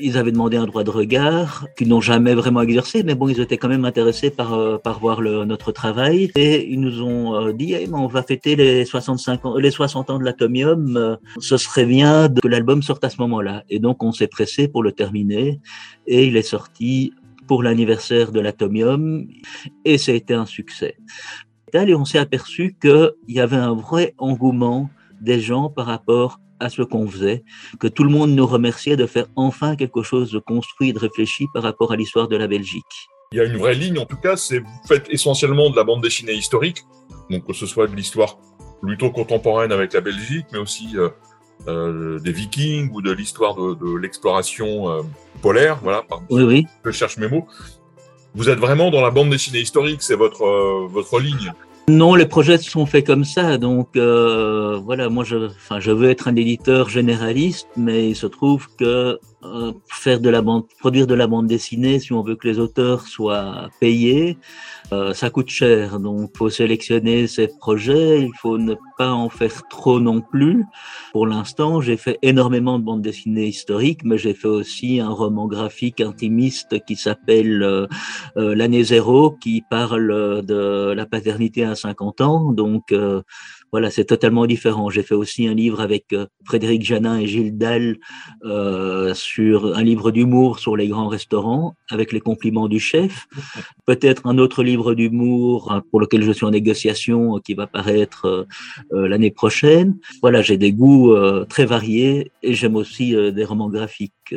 ils 0.00 0.18
avaient 0.18 0.32
demandé 0.32 0.56
un 0.56 0.66
droit 0.66 0.84
de 0.84 0.90
regard 0.90 1.66
qu'ils 1.76 1.88
n'ont 1.88 2.00
jamais 2.00 2.34
vraiment 2.34 2.62
exercé, 2.62 3.02
mais 3.02 3.14
bon, 3.14 3.28
ils 3.28 3.40
étaient 3.40 3.58
quand 3.58 3.68
même 3.68 3.84
intéressés 3.84 4.30
par, 4.30 4.54
euh, 4.54 4.78
par 4.78 5.00
voir 5.00 5.20
notre 5.20 5.72
travail. 5.72 6.30
Et 6.36 6.66
ils 6.70 6.80
nous 6.80 7.02
ont 7.02 7.34
euh, 7.34 7.52
dit, 7.52 7.74
hey, 7.74 7.88
on 7.92 8.06
va 8.06 8.22
fêter 8.22 8.56
les 8.56 8.84
65 8.84 9.44
ans, 9.44 9.56
les 9.56 9.70
60 9.70 10.10
ans 10.10 10.18
de 10.18 10.24
l'Atomium. 10.24 11.18
Ce 11.40 11.56
serait 11.56 11.86
bien 11.86 12.28
que 12.42 12.48
l'album 12.48 12.82
sorte 12.82 13.04
à 13.04 13.10
ce 13.10 13.20
moment-là. 13.20 13.64
Et 13.70 13.78
donc, 13.78 14.02
on 14.02 14.12
s'est 14.12 14.28
pressé 14.28 14.68
pour 14.68 14.82
le 14.82 14.92
terminer. 14.92 15.60
Et 16.06 16.26
il 16.26 16.36
est 16.36 16.42
sorti 16.42 17.12
pour 17.46 17.62
l'anniversaire 17.62 18.32
de 18.32 18.40
l'Atomium. 18.40 19.26
Et 19.84 19.98
ça 19.98 20.12
a 20.12 20.14
été 20.14 20.34
un 20.34 20.46
succès. 20.46 20.96
Et 21.72 21.94
on 21.94 22.04
s'est 22.04 22.18
aperçu 22.18 22.76
qu'il 22.80 23.10
y 23.26 23.40
avait 23.40 23.56
un 23.56 23.74
vrai 23.74 24.14
engouement 24.18 24.90
des 25.20 25.40
gens 25.40 25.70
par 25.70 25.86
rapport 25.86 26.38
à 26.60 26.68
ce 26.68 26.82
qu'on 26.82 27.08
faisait, 27.08 27.44
que 27.80 27.86
tout 27.86 28.04
le 28.04 28.10
monde 28.10 28.30
nous 28.30 28.46
remerciait 28.46 28.96
de 28.96 29.06
faire 29.06 29.26
enfin 29.36 29.76
quelque 29.76 30.02
chose 30.02 30.30
de 30.32 30.38
construit, 30.38 30.92
de 30.92 30.98
réfléchi 30.98 31.46
par 31.52 31.62
rapport 31.62 31.92
à 31.92 31.96
l'histoire 31.96 32.28
de 32.28 32.36
la 32.36 32.46
Belgique. 32.46 32.84
Il 33.32 33.38
y 33.38 33.40
a 33.40 33.44
une 33.44 33.56
vraie 33.56 33.74
ligne, 33.74 33.98
en 33.98 34.06
tout 34.06 34.16
cas, 34.16 34.36
c'est 34.36 34.60
vous 34.60 34.86
faites 34.86 35.08
essentiellement 35.10 35.70
de 35.70 35.76
la 35.76 35.84
bande 35.84 36.02
dessinée 36.02 36.34
historique, 36.34 36.84
donc 37.30 37.46
que 37.46 37.52
ce 37.52 37.66
soit 37.66 37.86
de 37.86 37.96
l'histoire 37.96 38.38
plutôt 38.80 39.10
contemporaine 39.10 39.72
avec 39.72 39.92
la 39.92 40.00
Belgique, 40.00 40.46
mais 40.52 40.58
aussi 40.58 40.90
euh, 40.94 41.08
euh, 41.66 42.18
des 42.20 42.32
Vikings 42.32 42.90
ou 42.92 43.02
de 43.02 43.10
l'histoire 43.10 43.54
de, 43.56 43.74
de 43.74 43.96
l'exploration 43.96 44.90
euh, 44.90 45.02
polaire, 45.42 45.80
voilà. 45.82 46.04
oui, 46.30 46.42
oui. 46.42 46.66
Je 46.84 46.90
cherche 46.90 47.16
mes 47.16 47.28
mots. 47.28 47.46
Vous 48.34 48.50
êtes 48.50 48.58
vraiment 48.58 48.90
dans 48.90 49.00
la 49.00 49.10
bande 49.10 49.30
dessinée 49.30 49.60
historique, 49.60 50.02
c'est 50.02 50.16
votre, 50.16 50.86
votre 50.88 51.18
ligne. 51.20 51.52
Non, 51.86 52.14
les 52.14 52.24
projets 52.24 52.56
sont 52.56 52.86
faits 52.86 53.06
comme 53.06 53.24
ça. 53.24 53.58
Donc 53.58 53.96
euh, 53.96 54.80
voilà, 54.82 55.10
moi 55.10 55.22
je, 55.24 55.46
enfin, 55.46 55.80
je 55.80 55.90
veux 55.90 56.08
être 56.08 56.28
un 56.28 56.36
éditeur 56.36 56.88
généraliste, 56.88 57.68
mais 57.76 58.08
il 58.08 58.16
se 58.16 58.26
trouve 58.26 58.68
que 58.78 59.18
faire 59.88 60.20
de 60.20 60.28
la 60.28 60.42
bande, 60.42 60.64
produire 60.78 61.06
de 61.06 61.14
la 61.14 61.26
bande 61.26 61.46
dessinée, 61.46 61.98
si 61.98 62.12
on 62.12 62.22
veut 62.22 62.36
que 62.36 62.48
les 62.48 62.58
auteurs 62.58 63.06
soient 63.06 63.68
payés, 63.80 64.38
euh, 64.92 65.14
ça 65.14 65.30
coûte 65.30 65.48
cher. 65.48 65.98
Donc, 65.98 66.36
faut 66.36 66.50
sélectionner 66.50 67.26
ces 67.26 67.48
projets. 67.48 68.20
Il 68.20 68.32
faut 68.40 68.58
ne 68.58 68.74
pas 68.98 69.12
en 69.12 69.28
faire 69.28 69.62
trop 69.68 70.00
non 70.00 70.20
plus. 70.20 70.64
Pour 71.12 71.26
l'instant, 71.26 71.80
j'ai 71.80 71.96
fait 71.96 72.18
énormément 72.22 72.78
de 72.78 72.84
bande 72.84 73.02
dessinée 73.02 73.46
historique, 73.46 74.04
mais 74.04 74.18
j'ai 74.18 74.34
fait 74.34 74.48
aussi 74.48 75.00
un 75.00 75.10
roman 75.10 75.46
graphique 75.46 76.00
intimiste 76.00 76.84
qui 76.84 76.96
s'appelle 76.96 77.62
euh, 77.62 77.86
L'année 78.36 78.84
zéro, 78.84 79.30
qui 79.30 79.62
parle 79.68 80.42
de 80.44 80.92
la 80.92 81.06
paternité 81.06 81.64
à 81.64 81.74
50 81.74 82.20
ans. 82.20 82.52
Donc, 82.52 82.92
voilà, 83.74 83.90
c'est 83.90 84.04
totalement 84.04 84.46
différent. 84.46 84.88
J'ai 84.88 85.02
fait 85.02 85.16
aussi 85.16 85.48
un 85.48 85.54
livre 85.54 85.80
avec 85.80 86.12
euh, 86.12 86.26
Frédéric 86.44 86.84
Janin 86.84 87.18
et 87.18 87.26
Gilles 87.26 87.58
Dalle 87.58 87.96
euh, 88.44 89.12
sur 89.14 89.74
un 89.76 89.82
livre 89.82 90.12
d'humour 90.12 90.60
sur 90.60 90.76
les 90.76 90.86
grands 90.86 91.08
restaurants 91.08 91.74
avec 91.90 92.12
les 92.12 92.20
compliments 92.20 92.68
du 92.68 92.78
chef. 92.78 93.26
Peut-être 93.84 94.28
un 94.28 94.38
autre 94.38 94.62
livre 94.62 94.94
d'humour 94.94 95.72
hein, 95.72 95.82
pour 95.90 95.98
lequel 95.98 96.22
je 96.22 96.30
suis 96.30 96.46
en 96.46 96.52
négociation 96.52 97.34
euh, 97.34 97.40
qui 97.40 97.54
va 97.54 97.66
paraître 97.66 98.46
l'année 98.92 99.32
prochaine. 99.32 99.98
Voilà, 100.22 100.40
j'ai 100.40 100.56
des 100.56 100.72
goûts 100.72 101.12
très 101.48 101.64
variés 101.64 102.30
et 102.44 102.54
j'aime 102.54 102.76
aussi 102.76 103.12
des 103.32 103.44
romans 103.44 103.70
graphiques. 103.70 104.36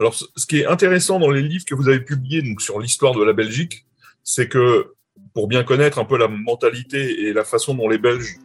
Alors, 0.00 0.14
ce 0.14 0.46
qui 0.48 0.58
est 0.58 0.66
intéressant 0.66 1.20
dans 1.20 1.30
les 1.30 1.42
livres 1.42 1.64
que 1.64 1.76
vous 1.76 1.88
avez 1.88 2.00
publiés 2.00 2.42
donc 2.42 2.60
sur 2.62 2.80
l'histoire 2.80 3.14
de 3.14 3.22
la 3.22 3.32
Belgique, 3.32 3.86
c'est 4.24 4.48
que 4.48 4.94
pour 5.34 5.48
bien 5.48 5.62
connaître 5.62 5.98
un 5.98 6.04
peu 6.04 6.18
la 6.18 6.28
mentalité 6.28 7.26
et 7.26 7.32
la 7.32 7.44
façon 7.44 7.74
dont 7.74 7.88
les 7.88 7.98
Belges 7.98 8.36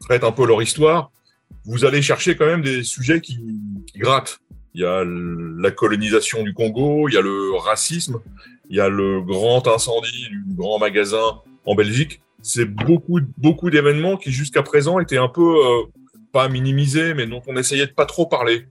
traitent 0.00 0.24
un 0.24 0.32
peu 0.32 0.46
leur 0.46 0.62
histoire, 0.62 1.10
vous 1.64 1.84
allez 1.84 2.02
chercher 2.02 2.36
quand 2.36 2.46
même 2.46 2.62
des 2.62 2.82
sujets 2.82 3.20
qui, 3.20 3.38
grattent. 3.96 4.40
Il 4.74 4.82
y 4.82 4.84
a 4.84 5.04
la 5.04 5.70
colonisation 5.72 6.42
du 6.42 6.54
Congo, 6.54 7.08
il 7.08 7.14
y 7.14 7.16
a 7.16 7.20
le 7.20 7.56
racisme, 7.56 8.20
il 8.68 8.76
y 8.76 8.80
a 8.80 8.88
le 8.88 9.20
grand 9.20 9.66
incendie 9.66 10.28
du 10.30 10.54
grand 10.54 10.78
magasin 10.78 11.40
en 11.66 11.74
Belgique. 11.74 12.22
C'est 12.40 12.64
beaucoup, 12.64 13.18
beaucoup 13.36 13.68
d'événements 13.68 14.16
qui 14.16 14.30
jusqu'à 14.30 14.62
présent 14.62 15.00
étaient 15.00 15.18
un 15.18 15.28
peu 15.28 15.42
euh, 15.42 15.82
pas 16.32 16.48
minimisés, 16.48 17.14
mais 17.14 17.26
dont 17.26 17.42
on 17.48 17.56
essayait 17.56 17.86
de 17.86 17.92
pas 17.92 18.06
trop 18.06 18.26
parler. 18.26 18.66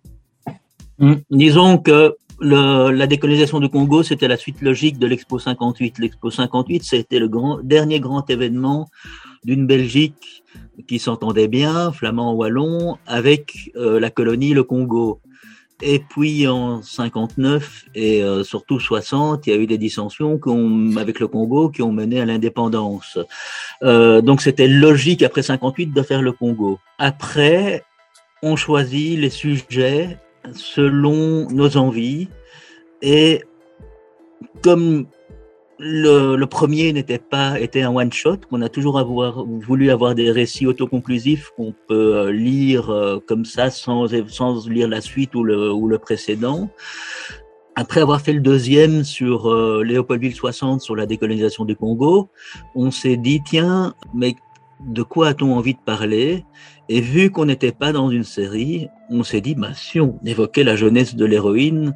Hum, 1.00 1.22
disons 1.30 1.78
que 1.78 2.16
la 2.42 3.08
décolonisation 3.08 3.60
du 3.60 3.70
Congo, 3.70 4.04
c'était 4.04 4.28
la 4.28 4.38
suite 4.38 4.62
logique 4.62 4.98
de 4.98 5.08
l'Expo 5.08 5.40
58. 5.40 6.00
L'Expo 6.00 6.32
58, 6.32 6.84
c'était 6.84 7.20
le 7.20 7.28
grand, 7.28 7.60
dernier 7.62 8.00
grand 8.00 8.30
événement 8.30 8.90
d'une 9.44 9.68
Belgique 9.68 10.44
qui 10.88 11.00
s'entendait 11.00 11.48
bien, 11.48 11.92
flamand 11.92 12.34
wallon, 12.34 12.98
avec 13.06 13.72
euh, 13.76 14.00
la 14.00 14.10
colonie 14.10 14.54
le 14.54 14.64
Congo. 14.64 15.22
Et 15.82 16.00
puis 16.00 16.46
en 16.46 16.82
59 16.82 17.86
et 17.96 18.22
euh, 18.22 18.44
surtout 18.44 18.82
60, 18.82 19.48
il 19.48 19.50
y 19.52 19.54
a 19.54 19.58
eu 19.58 19.66
des 19.66 19.78
dissensions 19.78 20.38
avec 20.98 21.22
le 21.22 21.28
Congo 21.28 21.70
qui 21.70 21.82
ont 21.82 21.94
mené 21.94 22.20
à 22.20 22.26
l'indépendance. 22.26 23.18
Euh, 23.84 24.20
donc 24.22 24.42
c'était 24.42 24.68
logique 24.68 25.24
après 25.24 25.42
58 25.42 25.94
de 25.94 26.02
faire 26.02 26.22
le 26.22 26.34
Congo. 26.34 26.80
Après, 26.98 27.84
on 28.44 28.58
choisit 28.58 29.18
les 29.18 29.30
sujets 29.30 30.18
selon 30.54 31.50
nos 31.50 31.78
envies. 31.78 32.28
Et 33.02 33.44
comme 34.62 35.08
le, 35.80 36.44
premier 36.46 36.92
n'était 36.92 37.20
pas 37.20 37.60
était 37.60 37.82
un 37.82 37.96
one 37.96 38.12
shot, 38.12 38.38
qu'on 38.50 38.62
a 38.62 38.70
toujours 38.70 39.02
voulu 39.66 39.90
avoir 39.90 40.16
des 40.16 40.32
récits 40.32 40.68
autoconclusifs 40.68 41.52
qu'on 41.56 41.74
peut 41.88 42.16
euh, 42.16 42.32
lire 42.32 42.90
euh, 42.90 43.20
comme 43.26 43.46
ça 43.46 43.70
sans, 43.70 44.08
sans 44.28 44.68
lire 44.68 44.88
la 44.90 45.02
suite 45.02 45.36
ou 45.36 45.44
le, 45.44 45.72
ou 45.72 45.88
le 45.88 45.98
précédent. 45.98 46.70
Après 47.76 48.02
avoir 48.02 48.20
fait 48.20 48.34
le 48.34 48.42
deuxième 48.42 49.06
sur 49.06 49.50
euh, 49.50 49.84
Léopoldville 49.86 50.36
60 50.36 50.82
sur 50.82 50.98
la 50.98 51.06
décolonisation 51.06 51.64
du 51.64 51.78
Congo, 51.78 52.30
on 52.76 52.92
s'est 52.92 53.16
dit 53.16 53.42
tiens, 53.46 53.94
mais 54.14 54.36
de 54.80 55.04
quoi 55.04 55.30
a-t-on 55.30 55.56
envie 55.56 55.74
de 55.74 55.80
parler? 55.80 56.46
Et 56.88 57.02
vu 57.02 57.30
qu'on 57.30 57.46
n'était 57.46 57.72
pas 57.72 57.92
dans 57.92 58.10
une 58.10 58.24
série, 58.24 58.88
on 59.10 59.24
s'est 59.24 59.42
dit, 59.42 59.56
bah, 59.56 59.74
si 59.74 60.00
on 60.00 60.20
évoquait 60.26 60.64
la 60.64 60.76
jeunesse 60.76 61.16
de 61.16 61.26
l'héroïne 61.26 61.96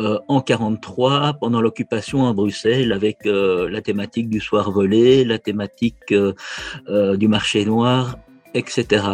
euh, 0.00 0.18
en 0.26 0.40
43, 0.40 1.34
pendant 1.34 1.60
l'occupation 1.60 2.26
à 2.26 2.32
Bruxelles, 2.32 2.92
avec 2.92 3.26
euh, 3.26 3.68
la 3.68 3.82
thématique 3.82 4.28
du 4.28 4.40
soir 4.40 4.70
volé, 4.70 5.24
la 5.24 5.38
thématique 5.38 6.12
euh, 6.12 7.16
du 7.16 7.28
marché 7.28 7.64
noir, 7.64 8.18
etc. 8.54 9.04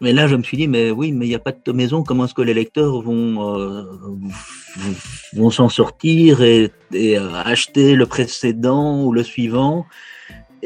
Mais 0.00 0.12
là, 0.12 0.26
je 0.28 0.36
me 0.36 0.42
suis 0.42 0.56
dit, 0.56 0.68
mais 0.68 0.90
oui, 0.90 1.12
mais 1.12 1.26
il 1.26 1.30
n'y 1.30 1.34
a 1.34 1.40
pas 1.40 1.52
de 1.52 1.72
maison, 1.72 2.02
comment 2.02 2.24
est-ce 2.24 2.34
que 2.34 2.42
les 2.42 2.54
lecteurs 2.54 3.02
vont, 3.02 3.86
vont 5.34 5.50
s'en 5.50 5.68
sortir 5.68 6.42
et, 6.42 6.70
et 6.92 7.16
acheter 7.16 7.94
le 7.94 8.06
précédent 8.06 9.02
ou 9.04 9.12
le 9.12 9.22
suivant? 9.22 9.86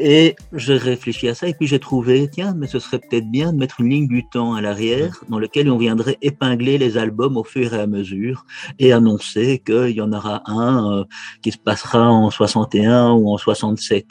Et 0.01 0.35
j'ai 0.53 0.77
réfléchi 0.77 1.27
à 1.27 1.35
ça 1.35 1.47
et 1.47 1.53
puis 1.53 1.67
j'ai 1.67 1.79
trouvé, 1.79 2.29
tiens, 2.31 2.53
mais 2.55 2.67
ce 2.67 2.79
serait 2.79 2.99
peut-être 2.99 3.29
bien 3.29 3.51
de 3.51 3.57
mettre 3.57 3.81
une 3.81 3.89
ligne 3.89 4.07
du 4.07 4.25
temps 4.27 4.53
à 4.53 4.61
l'arrière 4.61 5.17
dans 5.27 5.39
lequel 5.39 5.69
on 5.69 5.77
viendrait 5.77 6.17
épingler 6.21 6.77
les 6.77 6.97
albums 6.97 7.35
au 7.35 7.43
fur 7.43 7.73
et 7.73 7.79
à 7.79 7.85
mesure 7.85 8.45
et 8.79 8.93
annoncer 8.93 9.59
qu'il 9.59 9.91
y 9.91 10.01
en 10.01 10.13
aura 10.13 10.41
un 10.45 10.99
euh, 10.99 11.03
qui 11.41 11.51
se 11.51 11.57
passera 11.57 12.09
en 12.09 12.29
61 12.29 13.11
ou 13.11 13.29
en 13.29 13.37
67. 13.37 14.05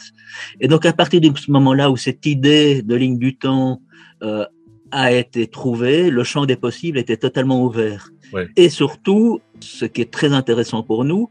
Et 0.61 0.69
donc 0.69 0.85
à 0.85 0.93
partir 0.93 1.23
de 1.23 1.33
ce 1.37 1.51
moment-là 1.51 1.91
où 1.91 1.97
cette 1.97 2.27
idée 2.27 2.83
de 2.83 2.95
ligne 2.95 3.19
du 3.19 3.37
temps 3.37 3.81
euh, 4.23 4.45
a 4.91 5.13
été 5.13 5.47
trouvée, 5.47 6.11
le 6.11 6.23
champ 6.23 6.45
des 6.45 6.57
possibles 6.57 6.99
était 6.99 7.17
totalement 7.17 7.65
ouvert. 7.65 8.11
Et 8.57 8.69
surtout, 8.69 9.41
ce 9.61 9.87
qui 9.87 10.03
est 10.03 10.11
très 10.11 10.35
intéressant 10.35 10.83
pour 10.83 11.05
nous, 11.05 11.31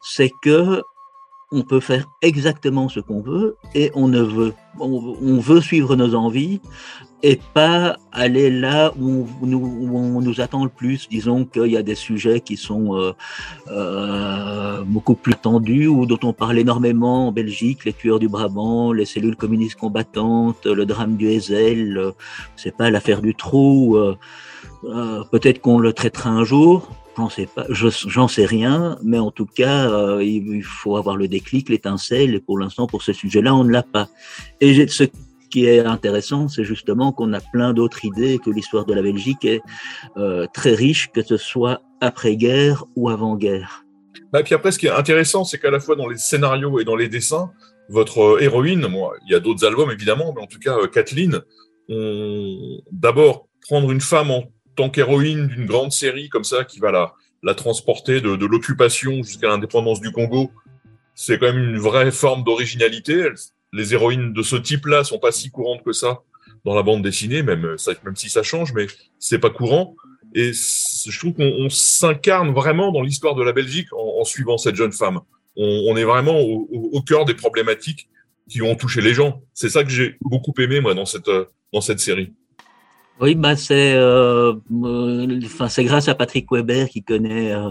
c'est 0.00 0.30
que 0.42 0.82
on 1.50 1.62
peut 1.62 1.80
faire 1.80 2.06
exactement 2.20 2.88
ce 2.88 3.00
qu'on 3.00 3.20
veut 3.20 3.56
et 3.74 3.90
on 3.94 4.08
ne 4.08 4.20
veut, 4.20 4.52
on, 4.78 5.38
veut 5.38 5.60
suivre 5.62 5.96
nos 5.96 6.14
envies 6.14 6.60
et 7.22 7.40
pas 7.54 7.96
aller 8.12 8.50
là 8.50 8.92
où, 9.00 9.26
on 9.42 10.20
nous 10.20 10.40
attend 10.40 10.64
le 10.64 10.70
plus. 10.70 11.08
Disons 11.08 11.46
qu'il 11.46 11.68
y 11.68 11.76
a 11.76 11.82
des 11.82 11.94
sujets 11.94 12.40
qui 12.40 12.56
sont 12.56 12.94
euh, 12.94 13.12
euh, 13.68 14.82
beaucoup 14.84 15.14
plus 15.14 15.34
tendus 15.34 15.86
ou 15.86 16.04
dont 16.04 16.20
on 16.22 16.32
parle 16.32 16.58
énormément 16.58 17.28
en 17.28 17.32
Belgique, 17.32 17.86
les 17.86 17.94
tueurs 17.94 18.18
du 18.18 18.28
Brabant, 18.28 18.92
les 18.92 19.06
cellules 19.06 19.36
communistes 19.36 19.78
combattantes, 19.78 20.66
le 20.66 20.84
drame 20.84 21.16
du 21.16 21.28
Hazel, 21.30 22.12
c'est 22.56 22.76
pas 22.76 22.90
l'affaire 22.90 23.22
du 23.22 23.34
trou. 23.34 23.98
Euh, 24.84 25.24
peut-être 25.32 25.60
qu'on 25.60 25.80
le 25.80 25.92
traitera 25.92 26.30
un 26.30 26.44
jour, 26.44 26.88
J'en 27.18 27.28
sais 27.28 27.48
pas, 27.52 27.66
j'en 27.68 28.28
sais 28.28 28.46
rien, 28.46 28.96
mais 29.02 29.18
en 29.18 29.32
tout 29.32 29.44
cas, 29.44 29.90
euh, 29.90 30.22
il 30.22 30.62
faut 30.62 30.96
avoir 30.96 31.16
le 31.16 31.26
déclic, 31.26 31.68
l'étincelle, 31.68 32.36
et 32.36 32.40
pour 32.40 32.60
l'instant, 32.60 32.86
pour 32.86 33.02
ce 33.02 33.12
sujet-là, 33.12 33.56
on 33.56 33.64
ne 33.64 33.72
l'a 33.72 33.82
pas. 33.82 34.08
Et 34.60 34.86
ce 34.86 35.02
qui 35.50 35.66
est 35.66 35.80
intéressant, 35.80 36.46
c'est 36.46 36.62
justement 36.62 37.10
qu'on 37.10 37.32
a 37.32 37.40
plein 37.40 37.72
d'autres 37.72 38.04
idées, 38.04 38.38
que 38.38 38.50
l'histoire 38.50 38.84
de 38.84 38.94
la 38.94 39.02
Belgique 39.02 39.44
est 39.44 39.62
euh, 40.16 40.46
très 40.54 40.74
riche, 40.74 41.10
que 41.10 41.20
ce 41.20 41.36
soit 41.36 41.82
après-guerre 42.00 42.84
ou 42.94 43.08
avant-guerre. 43.08 43.84
Bah, 44.32 44.38
et 44.38 44.44
puis 44.44 44.54
après, 44.54 44.70
ce 44.70 44.78
qui 44.78 44.86
est 44.86 44.90
intéressant, 44.90 45.42
c'est 45.42 45.58
qu'à 45.58 45.72
la 45.72 45.80
fois 45.80 45.96
dans 45.96 46.06
les 46.06 46.18
scénarios 46.18 46.78
et 46.78 46.84
dans 46.84 46.94
les 46.94 47.08
dessins, 47.08 47.50
votre 47.88 48.36
euh, 48.36 48.42
héroïne, 48.42 48.86
moi, 48.86 49.14
il 49.26 49.32
y 49.32 49.34
a 49.34 49.40
d'autres 49.40 49.66
albums 49.66 49.90
évidemment, 49.90 50.32
mais 50.36 50.42
en 50.42 50.46
tout 50.46 50.60
cas, 50.60 50.76
Kathleen, 50.86 51.40
d'abord 52.92 53.48
prendre 53.62 53.90
une 53.90 54.00
femme 54.00 54.30
en 54.30 54.44
tant 54.78 54.90
qu'héroïne 54.90 55.48
d'une 55.48 55.66
grande 55.66 55.90
série 55.90 56.28
comme 56.28 56.44
ça 56.44 56.62
qui 56.62 56.78
va 56.78 56.92
la, 56.92 57.12
la 57.42 57.54
transporter 57.54 58.20
de, 58.20 58.46
l'occupation 58.46 59.24
jusqu'à 59.24 59.48
l'indépendance 59.48 60.00
du 60.00 60.12
Congo, 60.12 60.52
c'est 61.16 61.36
quand 61.38 61.46
même 61.46 61.58
une 61.58 61.78
vraie 61.78 62.12
forme 62.12 62.44
d'originalité. 62.44 63.28
Les 63.72 63.92
héroïnes 63.92 64.32
de 64.32 64.42
ce 64.42 64.54
type-là 64.54 65.02
sont 65.02 65.18
pas 65.18 65.32
si 65.32 65.50
courantes 65.50 65.82
que 65.82 65.92
ça 65.92 66.20
dans 66.64 66.76
la 66.76 66.84
bande 66.84 67.02
dessinée, 67.02 67.42
même, 67.42 67.76
même 68.04 68.16
si 68.16 68.30
ça 68.30 68.44
change, 68.44 68.72
mais 68.72 68.86
c'est 69.18 69.40
pas 69.40 69.50
courant. 69.50 69.96
Et 70.34 70.52
je 70.52 71.18
trouve 71.18 71.34
qu'on 71.34 71.68
s'incarne 71.70 72.52
vraiment 72.52 72.92
dans 72.92 73.02
l'histoire 73.02 73.34
de 73.34 73.42
la 73.42 73.52
Belgique 73.52 73.88
en, 73.92 74.24
suivant 74.24 74.58
cette 74.58 74.76
jeune 74.76 74.92
femme. 74.92 75.20
On, 75.56 75.96
est 75.96 76.04
vraiment 76.04 76.38
au, 76.38 76.68
au, 76.70 77.02
cœur 77.02 77.24
des 77.24 77.34
problématiques 77.34 78.08
qui 78.48 78.62
ont 78.62 78.76
touché 78.76 79.00
les 79.00 79.12
gens. 79.12 79.42
C'est 79.54 79.70
ça 79.70 79.82
que 79.82 79.90
j'ai 79.90 80.16
beaucoup 80.20 80.54
aimé 80.58 80.80
moi 80.80 80.94
dans 80.94 81.06
cette 81.06 81.30
dans 81.72 81.80
cette 81.80 81.98
série. 81.98 82.32
Oui, 83.20 83.34
bah 83.34 83.56
c'est 83.56 83.94
euh, 83.94 84.52
euh, 84.84 85.40
enfin, 85.44 85.68
c'est 85.68 85.82
grâce 85.82 86.08
à 86.08 86.14
Patrick 86.14 86.52
Weber 86.52 86.88
qui 86.88 87.02
connaît 87.02 87.52
euh, 87.52 87.70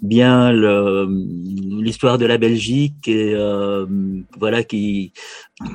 bien 0.00 0.52
l'histoire 0.52 2.16
de 2.16 2.26
la 2.26 2.38
Belgique 2.38 3.08
et 3.08 3.34
euh, 3.34 3.86
voilà 4.38 4.62
qui 4.62 5.12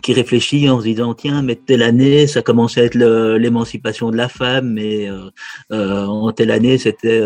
qui 0.02 0.14
réfléchit 0.14 0.70
en 0.70 0.80
se 0.80 0.86
disant 0.86 1.14
tiens 1.16 1.42
mais 1.42 1.56
telle 1.56 1.84
année 1.84 2.28
ça 2.28 2.42
commençait 2.42 2.80
à 2.82 2.84
être 2.86 2.96
l'émancipation 2.96 4.10
de 4.10 4.16
la 4.16 4.30
femme 4.30 4.72
mais 4.72 5.10
euh, 5.10 6.06
en 6.06 6.32
telle 6.32 6.52
année 6.52 6.78
c'était 6.78 7.22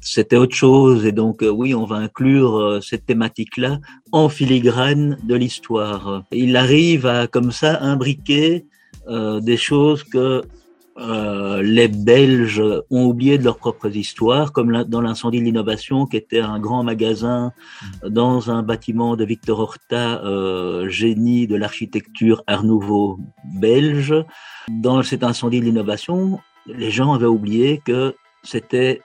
c'était 0.00 0.36
autre 0.36 0.54
chose 0.54 1.04
et 1.04 1.12
donc 1.12 1.42
oui 1.42 1.74
on 1.74 1.84
va 1.84 1.96
inclure 1.96 2.78
cette 2.80 3.06
thématique 3.06 3.56
là 3.56 3.80
en 4.12 4.28
filigrane 4.28 5.18
de 5.24 5.34
l'histoire. 5.34 6.22
Il 6.30 6.56
arrive 6.56 7.06
à 7.06 7.26
comme 7.26 7.50
ça 7.50 7.80
imbriquer 7.80 8.66
des 9.08 9.56
choses 9.56 10.04
que 10.04 10.42
euh, 10.98 11.62
les 11.62 11.88
Belges 11.88 12.62
ont 12.90 13.04
oublié 13.06 13.38
de 13.38 13.44
leurs 13.44 13.56
propres 13.56 13.96
histoires, 13.96 14.52
comme 14.52 14.84
dans 14.84 15.00
l'incendie 15.00 15.38
de 15.38 15.44
l'innovation, 15.44 16.06
qui 16.06 16.16
était 16.16 16.40
un 16.40 16.58
grand 16.58 16.82
magasin 16.82 17.52
dans 18.06 18.50
un 18.50 18.62
bâtiment 18.62 19.16
de 19.16 19.24
Victor 19.24 19.60
Horta, 19.60 20.22
euh, 20.24 20.88
génie 20.88 21.46
de 21.46 21.56
l'architecture 21.56 22.42
Art 22.46 22.64
Nouveau 22.64 23.18
belge. 23.54 24.14
Dans 24.68 25.02
cet 25.02 25.24
incendie 25.24 25.60
de 25.60 25.64
l'innovation, 25.64 26.40
les 26.66 26.90
gens 26.90 27.12
avaient 27.12 27.26
oublié 27.26 27.80
que 27.84 28.14
c'était 28.42 29.00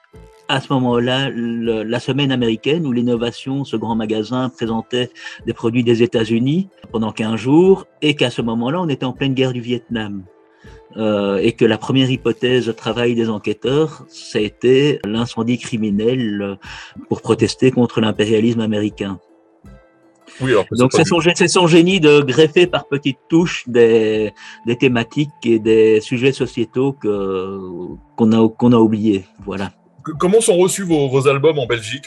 à 0.48 0.60
ce 0.60 0.72
moment-là 0.72 1.30
la 1.30 2.00
semaine 2.00 2.32
américaine 2.32 2.86
où 2.86 2.92
l'innovation, 2.92 3.64
ce 3.64 3.76
grand 3.76 3.94
magasin, 3.94 4.48
présentait 4.48 5.10
des 5.46 5.52
produits 5.52 5.84
des 5.84 6.02
États-Unis 6.02 6.68
pendant 6.90 7.12
15 7.12 7.36
jours 7.36 7.86
et 8.00 8.14
qu'à 8.14 8.30
ce 8.30 8.40
moment-là, 8.42 8.80
on 8.80 8.88
était 8.88 9.04
en 9.04 9.12
pleine 9.12 9.34
guerre 9.34 9.52
du 9.52 9.60
Vietnam. 9.60 10.24
Euh, 10.98 11.38
et 11.38 11.52
que 11.52 11.64
la 11.64 11.78
première 11.78 12.10
hypothèse 12.10 12.66
de 12.66 12.72
travail 12.72 13.14
des 13.14 13.28
enquêteurs, 13.28 14.04
ça 14.08 14.40
a 14.40 14.42
été 14.42 14.98
l'incendie 15.04 15.56
criminel 15.56 16.42
euh, 16.42 16.56
pour 17.08 17.22
protester 17.22 17.70
contre 17.70 18.00
l'impérialisme 18.00 18.60
américain. 18.60 19.20
Oui, 20.40 20.52
Donc 20.72 20.92
c'est 20.92 21.04
son, 21.04 21.20
son, 21.20 21.66
génie 21.66 22.00
de 22.00 22.20
greffer 22.20 22.66
par 22.66 22.86
petites 22.86 23.18
touches 23.28 23.68
des, 23.68 24.32
des 24.66 24.76
thématiques 24.76 25.30
et 25.44 25.58
des 25.58 26.00
sujets 26.00 26.32
sociétaux 26.32 26.92
qu'on 26.92 28.32
a, 28.32 28.48
qu'on 28.48 28.72
a 28.72 28.76
oubliés. 28.76 29.24
Voilà. 29.44 29.72
Comment 30.18 30.40
sont 30.40 30.56
reçus 30.56 30.82
vos, 30.82 31.08
vos 31.08 31.28
albums 31.28 31.58
en 31.58 31.66
Belgique? 31.66 32.06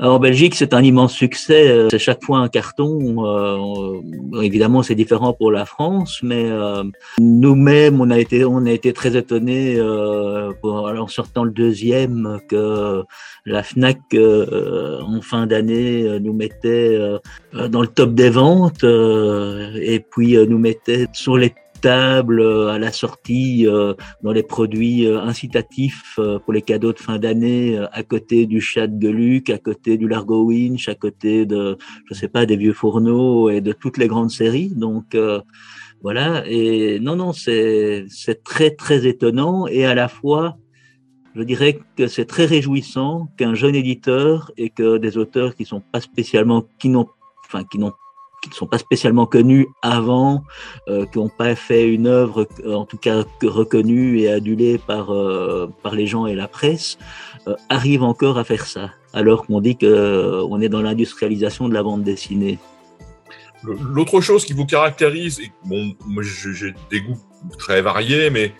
En 0.00 0.18
Belgique, 0.18 0.54
c'est 0.54 0.74
un 0.74 0.82
immense 0.82 1.12
succès. 1.12 1.68
Euh, 1.68 1.88
c'est 1.90 1.98
chaque 1.98 2.22
fois 2.24 2.38
un 2.38 2.48
carton. 2.48 3.24
Euh, 3.26 4.42
évidemment, 4.42 4.82
c'est 4.82 4.94
différent 4.94 5.32
pour 5.32 5.50
la 5.50 5.64
France, 5.66 6.20
mais 6.22 6.44
euh, 6.46 6.84
nous-mêmes, 7.20 8.00
on 8.00 8.10
a 8.10 8.18
été, 8.18 8.44
on 8.44 8.66
a 8.66 8.70
été 8.70 8.92
très 8.92 9.16
étonnés 9.16 9.80
en 9.80 11.08
sortant 11.08 11.44
le 11.44 11.50
deuxième 11.50 12.40
que 12.48 13.02
la 13.44 13.62
Fnac 13.62 13.98
en 14.14 15.20
fin 15.20 15.46
d'année 15.46 16.18
nous 16.20 16.32
mettait 16.32 16.98
dans 17.52 17.82
le 17.82 17.88
top 17.88 18.14
des 18.14 18.30
ventes 18.30 18.84
et 18.84 20.04
puis 20.10 20.36
nous 20.46 20.58
mettait 20.58 21.06
sur 21.12 21.36
les 21.36 21.54
euh, 21.86 22.68
à 22.68 22.78
la 22.78 22.92
sortie 22.92 23.66
euh, 23.66 23.94
dans 24.22 24.32
les 24.32 24.42
produits 24.42 25.06
euh, 25.06 25.20
incitatifs 25.20 26.18
pour 26.44 26.52
les 26.52 26.62
cadeaux 26.62 26.92
de 26.92 26.98
fin 26.98 27.18
d'année, 27.18 27.78
à 27.92 28.02
côté 28.02 28.46
du 28.46 28.60
chat 28.60 28.86
de 28.86 29.00
Geluc, 29.00 29.50
à 29.50 29.58
côté 29.58 29.96
du 29.96 30.08
Largo 30.08 30.44
Winch, 30.44 30.88
à 30.88 30.94
côté 30.94 31.46
de, 31.46 31.76
je 32.06 32.14
sais 32.14 32.28
pas, 32.28 32.46
des 32.46 32.56
vieux 32.56 32.72
fourneaux 32.72 33.50
et 33.50 33.60
de 33.60 33.72
toutes 33.72 33.98
les 33.98 34.08
grandes 34.08 34.30
séries. 34.30 34.72
Donc 34.74 35.16
voilà. 36.02 36.44
Et 36.46 37.00
non, 37.00 37.16
non, 37.16 37.32
c'est 37.32 38.06
très 38.44 38.70
très 38.70 39.06
étonnant 39.06 39.66
et 39.66 39.84
à 39.84 39.94
la 39.94 40.08
fois 40.08 40.56
je 41.34 41.42
dirais 41.42 41.80
que 41.96 42.06
c'est 42.06 42.26
très 42.26 42.46
réjouissant 42.46 43.28
qu'un 43.36 43.54
jeune 43.54 43.74
éditeur 43.74 44.52
et 44.56 44.70
que 44.70 44.98
des 44.98 45.18
auteurs 45.18 45.56
qui 45.56 45.64
sont 45.64 45.80
pas 45.80 46.00
spécialement, 46.00 46.64
qui 46.78 46.88
n'ont, 46.88 47.08
enfin, 47.44 47.64
qui 47.64 47.78
n'ont 47.78 47.92
qui 48.44 48.50
ne 48.50 48.54
sont 48.54 48.66
pas 48.66 48.78
spécialement 48.78 49.26
connus 49.26 49.68
avant, 49.82 50.44
euh, 50.88 51.06
qui 51.06 51.18
n'ont 51.18 51.28
pas 51.28 51.54
fait 51.54 51.88
une 51.88 52.06
œuvre, 52.06 52.46
euh, 52.64 52.74
en 52.74 52.84
tout 52.84 52.98
cas 52.98 53.24
reconnue 53.42 54.20
et 54.20 54.30
adulée 54.30 54.78
par, 54.78 55.12
euh, 55.12 55.68
par 55.82 55.94
les 55.94 56.06
gens 56.06 56.26
et 56.26 56.34
la 56.34 56.48
presse, 56.48 56.98
arrivent 57.68 58.02
encore 58.02 58.38
à 58.38 58.44
faire 58.44 58.66
ça, 58.66 58.90
alors 59.12 59.46
qu'on 59.46 59.60
dit 59.60 59.76
qu'on 59.76 60.60
est 60.60 60.68
dans 60.70 60.80
l'industrialisation 60.80 61.68
de 61.68 61.74
la 61.74 61.82
bande 61.82 62.02
dessinée. 62.02 62.58
L'autre 63.62 64.20
chose 64.20 64.44
qui 64.44 64.54
vous 64.54 64.66
caractérise, 64.66 65.40
et 65.40 65.50
bon, 65.64 65.94
moi 66.06 66.22
j'ai 66.22 66.74
des 66.90 67.00
goûts 67.00 67.20
très 67.58 67.82
variés, 67.82 68.30
mais 68.30 68.52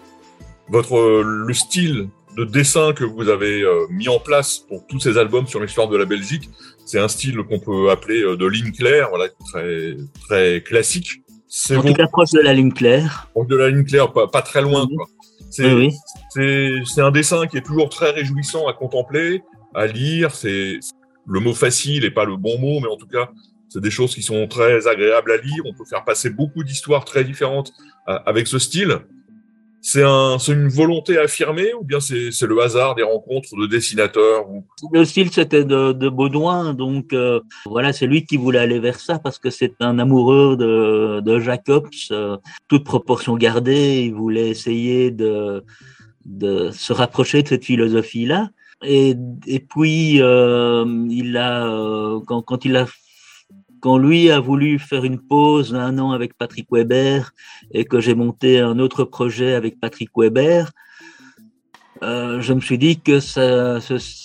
votre 0.68 1.22
le 1.22 1.54
style 1.54 2.08
de 2.36 2.44
dessin 2.44 2.92
que 2.92 3.04
vous 3.04 3.28
avez 3.28 3.64
mis 3.90 4.08
en 4.08 4.18
place 4.18 4.58
pour 4.58 4.86
tous 4.86 5.00
ces 5.00 5.16
albums 5.16 5.46
sur 5.46 5.60
l'histoire 5.60 5.88
de 5.88 5.96
la 5.96 6.04
Belgique, 6.04 6.50
c'est 6.84 6.98
un 6.98 7.08
style 7.08 7.38
qu'on 7.42 7.58
peut 7.58 7.90
appeler 7.90 8.22
euh, 8.22 8.36
de 8.36 8.46
ligne 8.46 8.72
claire, 8.72 9.08
voilà, 9.10 9.26
très 9.52 9.96
très 10.28 10.62
classique. 10.62 11.22
C'est 11.48 11.76
en 11.76 11.82
tout 11.82 11.94
cas 11.94 12.08
proche 12.08 12.32
de 12.32 12.40
la 12.40 12.52
ligne 12.52 12.72
claire. 12.72 13.28
Proche 13.32 13.46
de 13.46 13.56
la 13.56 13.70
ligne 13.70 13.84
claire, 13.84 14.12
pas, 14.12 14.26
pas 14.26 14.42
très 14.42 14.60
loin. 14.60 14.86
Quoi. 14.86 15.06
C'est, 15.50 15.72
oui, 15.72 15.92
c'est, 16.30 16.82
c'est 16.84 17.00
un 17.00 17.12
dessin 17.12 17.46
qui 17.46 17.56
est 17.58 17.64
toujours 17.64 17.88
très 17.88 18.10
réjouissant 18.10 18.66
à 18.66 18.72
contempler, 18.72 19.42
à 19.72 19.86
lire. 19.86 20.34
C'est 20.34 20.80
le 21.26 21.40
mot 21.40 21.54
facile 21.54 22.04
et 22.04 22.10
pas 22.10 22.24
le 22.24 22.36
bon 22.36 22.58
mot, 22.58 22.80
mais 22.80 22.88
en 22.88 22.96
tout 22.96 23.06
cas, 23.06 23.30
c'est 23.68 23.80
des 23.80 23.90
choses 23.90 24.14
qui 24.14 24.22
sont 24.22 24.46
très 24.48 24.88
agréables 24.88 25.30
à 25.30 25.36
lire. 25.36 25.62
On 25.64 25.74
peut 25.74 25.84
faire 25.88 26.04
passer 26.04 26.30
beaucoup 26.30 26.64
d'histoires 26.64 27.04
très 27.04 27.24
différentes 27.24 27.72
euh, 28.08 28.18
avec 28.26 28.48
ce 28.48 28.58
style 28.58 28.98
c'est 29.86 30.02
un, 30.02 30.38
une 30.38 30.68
volonté 30.68 31.18
affirmée 31.18 31.74
ou 31.74 31.84
bien 31.84 32.00
c'est, 32.00 32.30
le 32.40 32.58
hasard 32.62 32.94
des 32.94 33.02
rencontres 33.02 33.54
de 33.54 33.66
dessinateurs 33.66 34.48
ou... 34.48 34.64
Le 34.92 35.04
style 35.04 35.30
c'était 35.30 35.64
de, 35.64 35.92
de 35.92 36.08
Baudouin, 36.08 36.72
donc 36.72 37.12
euh, 37.12 37.40
voilà, 37.66 37.92
c'est 37.92 38.06
lui 38.06 38.24
qui 38.24 38.38
voulait 38.38 38.60
aller 38.60 38.78
vers 38.78 38.98
ça 38.98 39.18
parce 39.18 39.38
que 39.38 39.50
c'est 39.50 39.74
un 39.80 39.98
amoureux 39.98 40.56
de, 40.56 41.20
de 41.20 41.38
Jacobs, 41.38 41.86
euh, 42.12 42.38
toute 42.66 42.84
proportion 42.84 43.36
gardée, 43.36 44.04
il 44.06 44.14
voulait 44.14 44.48
essayer 44.48 45.10
de, 45.10 45.62
de 46.24 46.70
se 46.70 46.94
rapprocher 46.94 47.42
de 47.42 47.48
cette 47.48 47.66
philosophie-là. 47.66 48.48
Et, 48.82 49.14
et 49.46 49.60
puis 49.60 50.22
euh, 50.22 50.86
il 51.10 51.36
a, 51.36 51.68
quand, 52.26 52.40
quand 52.40 52.64
il 52.64 52.76
a 52.76 52.86
quand 53.84 53.98
lui 53.98 54.30
a 54.30 54.40
voulu 54.40 54.78
faire 54.78 55.04
une 55.04 55.18
pause 55.20 55.74
un 55.74 55.98
an 55.98 56.12
avec 56.12 56.32
Patrick 56.38 56.68
Weber 56.72 57.32
et 57.70 57.84
que 57.84 58.00
j'ai 58.00 58.14
monté 58.14 58.58
un 58.58 58.78
autre 58.78 59.04
projet 59.04 59.52
avec 59.52 59.78
Patrick 59.78 60.08
Weber, 60.16 60.70
euh, 62.02 62.40
je 62.40 62.54
me 62.54 62.62
suis 62.62 62.78
dit 62.78 62.98
que 62.98 63.20
ça, 63.20 63.80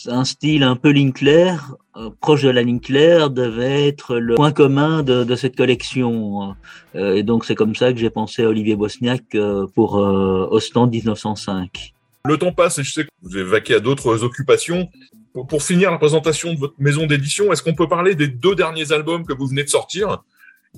un 0.07 0.23
style 0.23 0.63
un 0.63 0.77
peu 0.77 0.91
Linkler, 0.93 1.55
euh, 1.97 2.09
proche 2.21 2.43
de 2.43 2.49
la 2.49 2.63
Linkler, 2.63 3.25
devait 3.31 3.85
être 3.85 4.15
le 4.15 4.35
point 4.35 4.53
commun 4.53 5.03
de, 5.03 5.35
cette 5.35 5.57
collection. 5.57 6.55
Euh, 6.95 7.15
et 7.15 7.23
donc 7.23 7.43
c'est 7.43 7.55
comme 7.55 7.75
ça 7.75 7.91
que 7.91 7.99
j'ai 7.99 8.09
pensé 8.09 8.45
à 8.45 8.47
Olivier 8.47 8.77
Bosniak 8.77 9.35
pour 9.75 9.95
Ostend 9.95 10.87
1905. 10.87 11.93
Le 12.23 12.37
temps 12.37 12.53
passe 12.53 12.79
et 12.79 12.83
je 12.83 12.93
sais 12.93 13.03
que 13.03 13.09
vous 13.23 13.35
avez 13.35 13.43
vaqué 13.43 13.73
à 13.73 13.81
d'autres 13.81 14.23
occupations 14.23 14.87
pour 15.33 15.63
finir 15.63 15.91
la 15.91 15.97
présentation 15.97 16.53
de 16.53 16.59
votre 16.59 16.75
maison 16.79 17.05
d'édition, 17.05 17.51
est-ce 17.51 17.63
qu'on 17.63 17.75
peut 17.75 17.87
parler 17.87 18.15
des 18.15 18.27
deux 18.27 18.55
derniers 18.55 18.91
albums 18.91 19.25
que 19.25 19.33
vous 19.33 19.47
venez 19.47 19.63
de 19.63 19.69
sortir, 19.69 20.23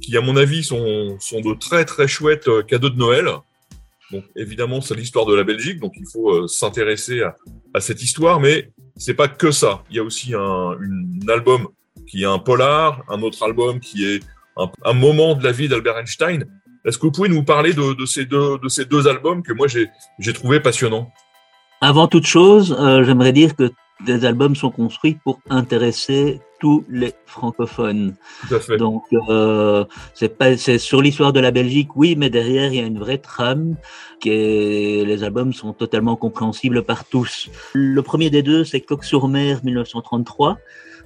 qui 0.02 0.16
à 0.18 0.22
mon 0.22 0.36
avis 0.36 0.64
sont, 0.64 1.18
sont 1.20 1.42
de 1.42 1.54
très 1.54 1.86
très 1.86 2.08
chouettes 2.08 2.48
euh, 2.48 2.64
cadeaux 2.64 2.90
de 2.90 2.98
Noël? 2.98 3.30
Donc 4.12 4.26
évidemment, 4.36 4.82
c'est 4.82 4.96
l'histoire 4.96 5.26
de 5.26 5.34
la 5.34 5.44
Belgique, 5.44 5.80
donc 5.80 5.94
il 5.96 6.06
faut 6.12 6.32
euh, 6.32 6.48
s'intéresser 6.48 7.22
à, 7.22 7.36
à, 7.74 7.80
cette 7.80 8.02
histoire, 8.02 8.40
mais 8.40 8.72
c'est 8.98 9.14
pas 9.14 9.30
que 9.30 9.52
ça. 9.52 9.84
Il 9.90 9.96
y 9.96 10.00
a 10.00 10.04
aussi 10.04 10.34
un, 10.34 10.78
album 11.30 11.68
qui 12.08 12.24
est 12.24 12.28
un 12.28 12.40
polar, 12.40 13.04
un 13.10 13.22
autre 13.22 13.42
album 13.44 13.80
qui 13.80 14.06
est 14.06 14.22
un, 14.58 14.70
un 14.84 14.94
moment 14.94 15.36
de 15.36 15.44
la 15.44 15.54
vie 15.54 15.70
d'Albert 15.70 15.98
Einstein. 15.98 16.46
Est-ce 16.84 16.98
que 16.98 17.04
vous 17.04 17.12
pouvez 17.12 17.30
nous 17.30 17.44
parler 17.44 17.74
de, 17.74 17.94
de, 17.94 18.06
ces, 18.06 18.26
deux, 18.26 18.58
de 18.58 18.68
ces 18.68 18.86
deux 18.86 19.08
albums 19.08 19.44
que 19.44 19.54
moi 19.54 19.68
j'ai 19.68 20.34
trouvé 20.34 20.60
passionnants? 20.60 21.12
Avant 21.80 22.08
toute 22.08 22.26
chose, 22.26 22.76
euh, 22.80 23.04
j'aimerais 23.04 23.34
dire 23.34 23.56
que 23.56 23.72
des 24.06 24.26
albums 24.26 24.56
sont 24.56 24.72
construits 24.72 25.18
pour 25.24 25.40
intéresser 25.50 26.42
tous 26.60 26.86
les 26.90 27.14
francophones. 27.26 28.16
Tout 28.48 28.56
à 28.56 28.60
fait. 28.60 28.78
Donc, 28.78 29.04
euh, 29.14 29.84
c'est 30.14 30.38
pas, 30.38 30.56
c'est 30.58 30.78
sur 30.78 31.02
l'histoire 31.02 31.34
de 31.34 31.40
la 31.40 31.52
Belgique, 31.52 31.96
oui, 31.96 32.16
mais 32.16 32.30
derrière, 32.30 32.72
il 32.72 32.80
y 32.80 32.84
a 32.84 32.86
une 32.86 33.00
vraie 33.00 33.18
trame 33.18 33.76
qui 34.20 34.30
est, 34.30 35.06
les 35.06 35.24
albums 35.24 35.54
sont 35.54 35.74
totalement 35.74 36.16
compréhensibles 36.16 36.84
par 36.84 37.06
tous. 37.06 37.50
Le 37.74 38.02
premier 38.02 38.30
des 38.30 38.44
deux, 38.44 38.64
c'est 38.64 38.82
Coq-sur-Mer 38.82 39.62
1933. 39.64 40.60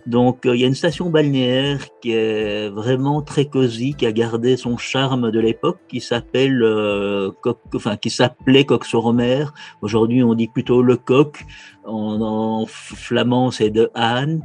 Donc, 0.05 0.45
euh, 0.45 0.55
il 0.55 0.61
y 0.61 0.63
a 0.63 0.67
une 0.67 0.75
station 0.75 1.09
balnéaire 1.09 1.79
qui 1.99 2.11
est 2.11 2.69
vraiment 2.69 3.23
très 3.23 3.45
cosy, 3.45 3.95
qui 3.95 4.05
a 4.05 4.11
gardé 4.11 4.55
son 4.55 4.77
charme 4.77 5.31
de 5.31 5.39
l'époque, 5.39 5.79
qui 5.87 5.99
s'appelle, 5.99 6.61
euh, 6.61 7.31
enfin, 7.73 7.97
qui 7.97 8.11
s'appelait 8.11 8.65
Coq-sur-Mer. 8.65 9.53
Aujourd'hui, 9.81 10.21
on 10.23 10.35
dit 10.35 10.47
plutôt 10.47 10.83
le 10.83 10.95
Coq. 10.95 11.43
En, 11.85 12.65
flamand, 12.67 13.51
c'est 13.51 13.69
de 13.69 13.89
Anne. 13.95 14.41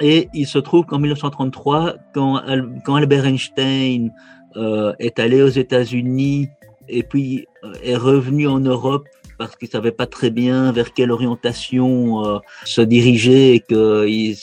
Et 0.00 0.28
il 0.34 0.46
se 0.46 0.58
trouve 0.58 0.84
qu'en 0.84 0.98
1933, 0.98 1.94
quand, 2.12 2.40
quand 2.84 2.94
Albert 2.96 3.26
Einstein 3.26 4.12
euh, 4.56 4.92
est 4.98 5.18
allé 5.18 5.42
aux 5.42 5.48
États-Unis 5.48 6.48
et 6.88 7.02
puis 7.02 7.46
est 7.82 7.96
revenu 7.96 8.46
en 8.46 8.60
Europe 8.60 9.08
parce 9.38 9.56
qu'il 9.56 9.68
savait 9.68 9.92
pas 9.92 10.06
très 10.06 10.30
bien 10.30 10.72
vers 10.72 10.92
quelle 10.92 11.10
orientation 11.10 12.24
euh, 12.24 12.38
se 12.64 12.80
diriger 12.80 13.54
et 13.54 13.60
qu'il 13.60 14.36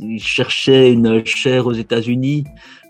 il 0.00 0.22
cherchait 0.22 0.92
une 0.92 1.24
chaire 1.24 1.66
aux 1.66 1.72
États-Unis, 1.72 2.44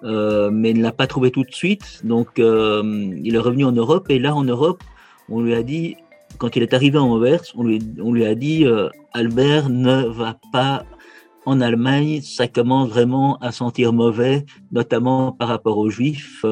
euh, 0.04 0.50
mais 0.52 0.72
ne 0.72 0.82
l'a 0.82 0.92
pas 0.92 1.06
trouvé 1.06 1.30
tout 1.30 1.42
de 1.42 1.52
suite. 1.52 2.00
Donc, 2.04 2.38
euh, 2.38 2.82
il 3.22 3.34
est 3.34 3.38
revenu 3.38 3.64
en 3.64 3.72
Europe 3.72 4.06
et 4.10 4.18
là, 4.18 4.34
en 4.34 4.44
Europe, 4.44 4.82
on 5.28 5.40
lui 5.40 5.54
a 5.54 5.62
dit, 5.62 5.96
quand 6.38 6.56
il 6.56 6.62
est 6.62 6.74
arrivé 6.74 6.98
en 6.98 7.10
Anvers, 7.10 7.42
on 7.54 7.64
lui, 7.64 8.24
a 8.24 8.34
dit, 8.34 8.64
euh, 8.64 8.88
Albert 9.12 9.68
ne 9.68 10.06
va 10.06 10.38
pas 10.52 10.84
en 11.46 11.60
Allemagne, 11.60 12.20
ça 12.22 12.48
commence 12.48 12.90
vraiment 12.90 13.38
à 13.38 13.50
sentir 13.50 13.92
mauvais, 13.92 14.44
notamment 14.72 15.32
par 15.32 15.48
rapport 15.48 15.78
aux 15.78 15.88
Juifs. 15.88 16.44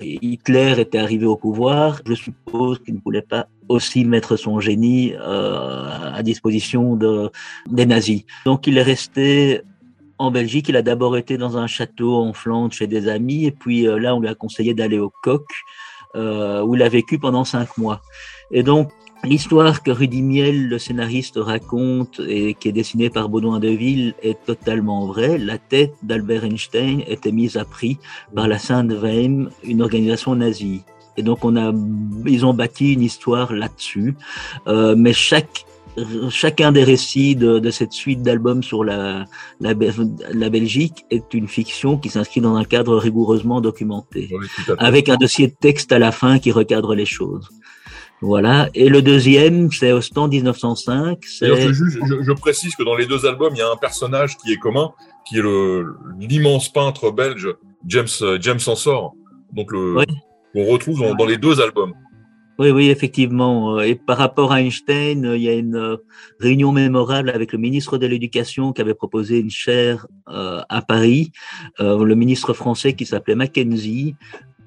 Hitler 0.00 0.74
était 0.78 0.98
arrivé 0.98 1.26
au 1.26 1.36
pouvoir. 1.36 2.00
Je 2.06 2.14
suppose 2.14 2.78
qu'il 2.78 2.94
ne 2.94 3.00
voulait 3.00 3.22
pas 3.22 3.48
aussi 3.68 4.04
mettre 4.04 4.36
son 4.36 4.60
génie 4.60 5.14
euh, 5.14 6.12
à 6.14 6.22
disposition 6.22 6.96
de, 6.96 7.30
des 7.68 7.86
nazis. 7.86 8.24
Donc 8.44 8.66
il 8.66 8.78
est 8.78 8.82
resté 8.82 9.62
en 10.18 10.30
Belgique. 10.30 10.68
Il 10.68 10.76
a 10.76 10.82
d'abord 10.82 11.16
été 11.16 11.36
dans 11.36 11.58
un 11.58 11.66
château 11.66 12.16
en 12.16 12.32
Flandre 12.32 12.72
chez 12.72 12.86
des 12.86 13.08
amis, 13.08 13.46
et 13.46 13.50
puis 13.50 13.86
euh, 13.86 13.98
là 13.98 14.14
on 14.14 14.20
lui 14.20 14.28
a 14.28 14.34
conseillé 14.34 14.74
d'aller 14.74 14.98
au 14.98 15.12
Coq, 15.22 15.44
euh, 16.14 16.62
où 16.62 16.74
il 16.74 16.82
a 16.82 16.88
vécu 16.88 17.18
pendant 17.18 17.44
cinq 17.44 17.76
mois. 17.78 18.00
Et 18.50 18.62
donc 18.62 18.90
L'histoire 19.24 19.82
que 19.82 19.90
Rudy 19.90 20.22
Miel, 20.22 20.68
le 20.68 20.78
scénariste, 20.78 21.36
raconte 21.36 22.20
et 22.28 22.54
qui 22.54 22.68
est 22.68 22.72
dessinée 22.72 23.10
par 23.10 23.28
Baudouin 23.28 23.58
Deville 23.58 24.14
est 24.22 24.38
totalement 24.44 25.06
vraie. 25.06 25.36
La 25.36 25.58
tête 25.58 25.94
d'Albert 26.04 26.44
Einstein 26.44 27.02
était 27.08 27.32
mise 27.32 27.56
à 27.56 27.64
prix 27.64 27.98
par 28.36 28.46
la 28.46 28.58
Sainte 28.58 28.92
Weim, 28.92 29.50
une 29.64 29.82
organisation 29.82 30.36
nazie. 30.36 30.82
Et 31.16 31.22
donc 31.22 31.44
on 31.44 31.56
a, 31.56 31.72
ils 32.26 32.44
ont 32.44 32.54
bâti 32.54 32.94
une 32.94 33.02
histoire 33.02 33.52
là-dessus. 33.52 34.16
Euh, 34.66 34.94
mais 34.96 35.12
chaque 35.12 35.66
chacun 36.28 36.72
des 36.72 36.84
récits 36.84 37.36
de, 37.36 37.58
de 37.58 37.70
cette 37.70 37.92
suite 37.92 38.22
d'albums 38.22 38.62
sur 38.62 38.84
la, 38.84 39.24
la, 39.60 39.72
la, 40.32 40.50
Belgique 40.50 41.04
est 41.10 41.32
une 41.32 41.48
fiction 41.48 41.96
qui 41.96 42.10
s'inscrit 42.10 42.40
dans 42.40 42.56
un 42.56 42.64
cadre 42.64 42.96
rigoureusement 42.98 43.60
documenté, 43.60 44.28
oui, 44.32 44.46
avec 44.78 45.08
un 45.08 45.16
dossier 45.16 45.48
de 45.48 45.54
texte 45.58 45.92
à 45.92 45.98
la 45.98 46.12
fin 46.12 46.38
qui 46.38 46.52
recadre 46.52 46.94
les 46.94 47.06
choses. 47.06 47.48
Voilà. 48.22 48.68
Et 48.74 48.88
le 48.88 49.02
deuxième, 49.02 49.70
c'est 49.70 49.92
Ostend 49.92 50.28
1905. 50.28 51.18
Je, 51.22 51.72
je, 51.72 52.22
je, 52.22 52.32
précise 52.32 52.74
que 52.74 52.82
dans 52.82 52.94
les 52.94 53.06
deux 53.06 53.26
albums, 53.26 53.52
il 53.54 53.58
y 53.58 53.62
a 53.62 53.70
un 53.70 53.76
personnage 53.76 54.38
qui 54.38 54.52
est 54.52 54.56
commun, 54.56 54.92
qui 55.28 55.38
est 55.38 55.42
le 55.42 55.96
l'immense 56.18 56.72
peintre 56.72 57.10
belge 57.10 57.48
James 57.86 58.08
James 58.40 58.60
Ensor. 58.66 59.14
Donc 59.52 59.70
le 59.70 59.96
oui. 59.98 60.04
Qu'on 60.52 60.64
retrouve 60.64 61.00
dans, 61.16 61.26
les 61.26 61.36
deux 61.36 61.60
albums. 61.60 61.94
Oui, 62.58 62.70
oui, 62.70 62.88
effectivement. 62.88 63.80
Et 63.80 63.94
par 63.94 64.16
rapport 64.16 64.52
à 64.52 64.62
Einstein, 64.62 65.32
il 65.34 65.42
y 65.42 65.48
a 65.48 65.52
une 65.52 65.98
réunion 66.40 66.72
mémorable 66.72 67.28
avec 67.28 67.52
le 67.52 67.58
ministre 67.58 67.98
de 67.98 68.06
l'Éducation 68.06 68.72
qui 68.72 68.80
avait 68.80 68.94
proposé 68.94 69.38
une 69.38 69.50
chaire 69.50 70.06
euh, 70.28 70.62
à 70.70 70.80
Paris, 70.80 71.32
euh, 71.80 72.02
le 72.02 72.14
ministre 72.14 72.54
français 72.54 72.94
qui 72.94 73.04
s'appelait 73.04 73.34
Mackenzie, 73.34 74.16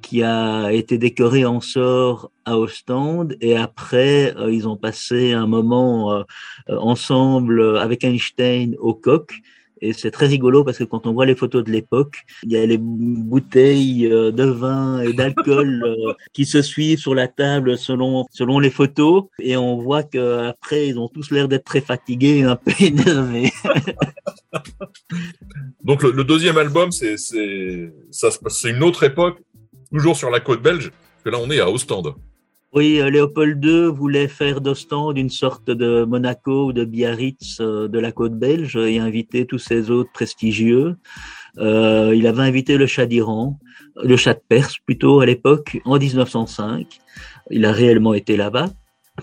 qui 0.01 0.23
a 0.23 0.71
été 0.71 0.97
décoré 0.97 1.45
en 1.45 1.61
sort 1.61 2.31
à 2.45 2.57
Ostende 2.57 3.35
et 3.41 3.55
après 3.55 4.35
euh, 4.37 4.51
ils 4.51 4.67
ont 4.67 4.77
passé 4.77 5.33
un 5.33 5.47
moment 5.47 6.13
euh, 6.13 6.23
ensemble 6.67 7.77
avec 7.77 8.03
Einstein 8.03 8.75
au 8.79 8.93
coq 8.93 9.33
et 9.81 9.93
c'est 9.93 10.11
très 10.11 10.27
rigolo 10.27 10.63
parce 10.63 10.77
que 10.77 10.83
quand 10.83 11.07
on 11.07 11.13
voit 11.13 11.25
les 11.25 11.35
photos 11.35 11.63
de 11.63 11.71
l'époque, 11.71 12.25
il 12.43 12.51
y 12.51 12.57
a 12.57 12.65
les 12.65 12.77
bouteilles 12.79 14.07
euh, 14.07 14.31
de 14.31 14.43
vin 14.43 15.01
et 15.01 15.13
d'alcool 15.13 15.83
euh, 15.85 16.13
qui 16.33 16.45
se 16.45 16.61
suivent 16.61 16.99
sur 16.99 17.15
la 17.15 17.27
table 17.27 17.77
selon 17.77 18.25
selon 18.31 18.59
les 18.59 18.69
photos 18.69 19.25
et 19.39 19.57
on 19.57 19.77
voit 19.77 20.03
que 20.03 20.47
après 20.47 20.87
ils 20.87 20.99
ont 20.99 21.07
tous 21.07 21.31
l'air 21.31 21.47
d'être 21.47 21.65
très 21.65 21.81
fatigués 21.81 22.39
et 22.39 22.43
un 22.43 22.55
peu 22.55 22.71
énervés. 22.79 23.51
Donc 25.83 26.03
le, 26.03 26.11
le 26.11 26.23
deuxième 26.23 26.57
album 26.57 26.91
c'est 26.91 27.17
c'est 27.17 27.91
ça 28.11 28.29
c'est 28.47 28.71
une 28.71 28.83
autre 28.83 29.03
époque 29.03 29.39
toujours 29.91 30.15
sur 30.15 30.29
la 30.29 30.39
côte 30.39 30.61
belge, 30.61 30.91
que 31.23 31.29
là 31.29 31.37
on 31.39 31.49
est 31.49 31.59
à 31.59 31.69
Ostende. 31.69 32.13
Oui, 32.71 33.01
euh, 33.01 33.09
Léopold 33.09 33.65
II 33.65 33.85
voulait 33.87 34.27
faire 34.27 34.61
d'Ostende 34.61 35.17
une 35.17 35.31
sorte 35.31 35.71
de 35.71 36.03
Monaco 36.03 36.67
ou 36.67 36.73
de 36.73 36.85
Biarritz 36.85 37.57
euh, 37.61 37.87
de 37.87 37.97
la 37.97 38.11
côte 38.11 38.37
belge 38.37 38.75
et 38.75 38.99
inviter 38.99 39.47
tous 39.47 39.57
ces 39.57 39.89
autres 39.89 40.11
prestigieux. 40.11 40.95
Euh, 41.57 42.13
il 42.15 42.27
avait 42.27 42.43
invité 42.43 42.77
le 42.77 42.85
chat 42.85 43.07
d'Iran, 43.07 43.57
le 44.03 44.15
chat 44.17 44.35
de 44.35 44.43
Perse 44.47 44.77
plutôt 44.77 45.19
à 45.19 45.25
l'époque, 45.25 45.79
en 45.83 45.97
1905. 45.97 46.99
Il 47.49 47.65
a 47.65 47.71
réellement 47.71 48.13
été 48.13 48.37
là-bas. 48.37 48.69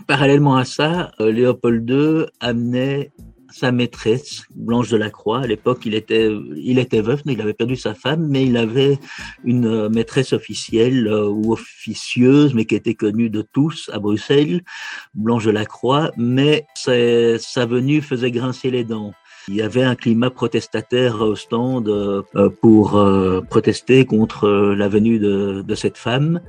Parallèlement 0.08 0.56
à 0.56 0.64
ça, 0.64 1.12
Léopold 1.20 1.88
II 1.88 2.26
amenait 2.40 3.12
sa 3.56 3.72
maîtresse, 3.72 4.42
Blanche 4.54 4.90
de 4.90 4.98
la 4.98 5.10
Croix. 5.10 5.40
À 5.40 5.46
l'époque, 5.46 5.86
il 5.86 5.94
était, 5.94 6.30
il 6.56 6.78
était 6.78 7.00
veuf, 7.00 7.22
mais 7.24 7.32
il 7.32 7.40
avait 7.40 7.54
perdu 7.54 7.76
sa 7.76 7.94
femme, 7.94 8.28
mais 8.28 8.44
il 8.44 8.56
avait 8.56 8.98
une 9.44 9.66
euh, 9.66 9.88
maîtresse 9.88 10.34
officielle 10.34 11.08
euh, 11.08 11.28
ou 11.28 11.52
officieuse, 11.52 12.52
mais 12.52 12.66
qui 12.66 12.74
était 12.74 12.94
connue 12.94 13.30
de 13.30 13.40
tous 13.40 13.90
à 13.94 13.98
Bruxelles, 13.98 14.60
Blanche 15.14 15.44
de 15.46 15.50
la 15.50 15.64
Croix, 15.64 16.10
mais 16.18 16.66
sa 16.74 17.66
venue 17.66 18.02
faisait 18.02 18.30
grincer 18.30 18.70
les 18.70 18.84
dents. 18.84 19.12
Il 19.48 19.54
y 19.54 19.62
avait 19.62 19.84
un 19.84 19.94
climat 19.94 20.30
protestataire 20.30 21.22
au 21.22 21.36
stand 21.36 21.88
euh, 21.88 22.22
pour 22.60 23.02
protester 23.48 24.04
contre 24.04 24.48
la 24.48 24.88
venue 24.88 25.18
de, 25.18 25.62
de 25.66 25.74
cette 25.74 25.96
femme. 25.96 26.40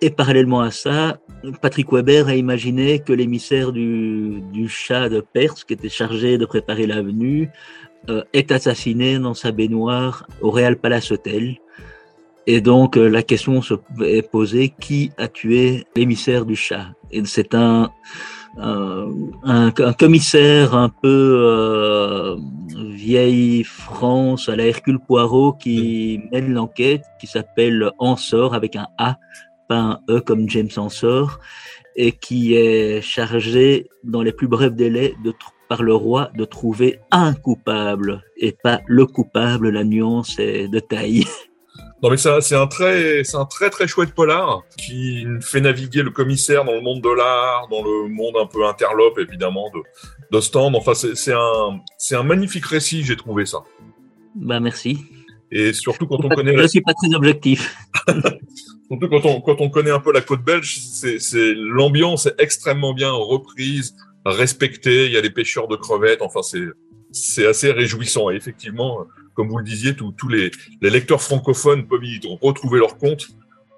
Et 0.00 0.10
parallèlement 0.10 0.60
à 0.60 0.70
ça, 0.70 1.18
Patrick 1.60 1.92
Weber 1.92 2.28
a 2.28 2.34
imaginé 2.34 2.98
que 2.98 3.12
l'émissaire 3.12 3.72
du, 3.72 4.42
du 4.52 4.68
chat 4.68 5.08
de 5.08 5.20
Perse, 5.20 5.64
qui 5.64 5.74
était 5.74 5.88
chargé 5.88 6.38
de 6.38 6.46
préparer 6.46 6.86
l'avenue, 6.86 7.50
euh, 8.08 8.22
est 8.32 8.52
assassiné 8.52 9.18
dans 9.18 9.34
sa 9.34 9.52
baignoire 9.52 10.26
au 10.40 10.50
Real 10.50 10.76
Palace 10.76 11.10
Hotel. 11.10 11.56
Et 12.46 12.60
donc 12.60 12.96
euh, 12.96 13.08
la 13.08 13.22
question 13.22 13.60
se 13.62 13.74
est 14.04 14.30
posée 14.30 14.72
qui 14.78 15.10
a 15.18 15.26
tué 15.26 15.86
l'émissaire 15.96 16.44
du 16.44 16.54
chat? 16.54 16.86
Et 17.10 17.24
c'est 17.24 17.54
un, 17.54 17.90
un, 18.58 19.08
un, 19.42 19.72
un, 19.76 19.92
commissaire 19.92 20.74
un 20.74 20.88
peu 20.88 21.40
euh, 21.42 22.36
vieille 22.92 23.64
France 23.64 24.48
à 24.48 24.54
la 24.54 24.66
Hercule 24.66 25.00
Poirot 25.00 25.54
qui 25.54 26.20
mène 26.30 26.52
l'enquête, 26.52 27.02
qui 27.20 27.26
s'appelle 27.26 27.90
Ansor 27.98 28.54
avec 28.54 28.76
un 28.76 28.86
A 28.98 29.18
un 29.70 30.00
E 30.08 30.20
comme 30.20 30.48
James 30.48 30.70
Ensor, 30.76 31.40
et 31.96 32.12
qui 32.12 32.54
est 32.54 33.00
chargé 33.00 33.88
dans 34.04 34.22
les 34.22 34.32
plus 34.32 34.48
brefs 34.48 34.74
délais 34.74 35.14
de, 35.24 35.32
par 35.68 35.82
le 35.82 35.94
roi 35.94 36.30
de 36.36 36.44
trouver 36.44 37.00
un 37.10 37.34
coupable 37.34 38.22
et 38.36 38.52
pas 38.52 38.80
le 38.86 39.06
coupable. 39.06 39.70
La 39.70 39.84
nuance 39.84 40.38
est 40.38 40.68
de 40.68 40.78
taille. 40.78 41.24
Non 42.02 42.10
mais 42.10 42.18
c'est 42.18 42.54
un 42.54 42.66
très 42.66 43.24
c'est 43.24 43.38
un 43.38 43.46
très 43.46 43.70
très 43.70 43.88
chouette 43.88 44.14
polar 44.14 44.62
qui 44.76 45.26
fait 45.40 45.62
naviguer 45.62 46.02
le 46.02 46.10
commissaire 46.10 46.64
dans 46.64 46.72
le 46.72 46.82
monde 46.82 47.00
de 47.00 47.08
l'art, 47.08 47.68
dans 47.70 47.82
le 47.82 48.08
monde 48.08 48.34
un 48.38 48.46
peu 48.46 48.66
interlope 48.66 49.18
évidemment 49.18 49.70
de 49.74 49.80
d'Ostende. 50.30 50.76
Enfin 50.76 50.92
c'est 50.94 51.32
un 51.32 51.80
c'est 51.96 52.14
un 52.14 52.22
magnifique 52.22 52.66
récit, 52.66 53.02
j'ai 53.02 53.16
trouvé 53.16 53.46
ça. 53.46 53.64
Bah 54.34 54.60
merci. 54.60 55.06
Et 55.50 55.72
surtout 55.72 56.06
quand 56.06 56.24
on 56.24 56.28
connaît. 56.28 56.56
Je 56.56 56.66
suis 56.66 56.80
pas 56.80 56.94
très 56.94 57.14
objectif. 57.14 57.76
Surtout 58.88 59.08
quand 59.08 59.24
on, 59.24 59.40
quand 59.40 59.60
on 59.60 59.68
connaît 59.68 59.90
un 59.90 59.98
peu 59.98 60.12
la 60.12 60.20
côte 60.20 60.44
belge, 60.44 60.78
c'est 60.78 61.54
l'ambiance 61.56 62.26
est 62.26 62.36
extrêmement 62.38 62.94
bien 62.94 63.10
reprise, 63.10 63.96
respectée. 64.24 65.06
Il 65.06 65.12
y 65.12 65.16
a 65.16 65.20
les 65.20 65.30
pêcheurs 65.30 65.66
de 65.66 65.74
crevettes. 65.74 66.22
Enfin, 66.22 66.42
c'est 66.42 66.62
c'est 67.10 67.46
assez 67.46 67.72
réjouissant. 67.72 68.30
Et 68.30 68.36
effectivement, 68.36 69.06
comme 69.34 69.48
vous 69.48 69.58
le 69.58 69.64
disiez, 69.64 69.94
tous 69.96 70.28
les, 70.28 70.50
les 70.80 70.90
lecteurs 70.90 71.20
francophones 71.20 71.86
peuvent 71.86 72.04
y 72.04 72.20
retrouver 72.40 72.78
leur 72.78 72.96
compte 72.96 73.26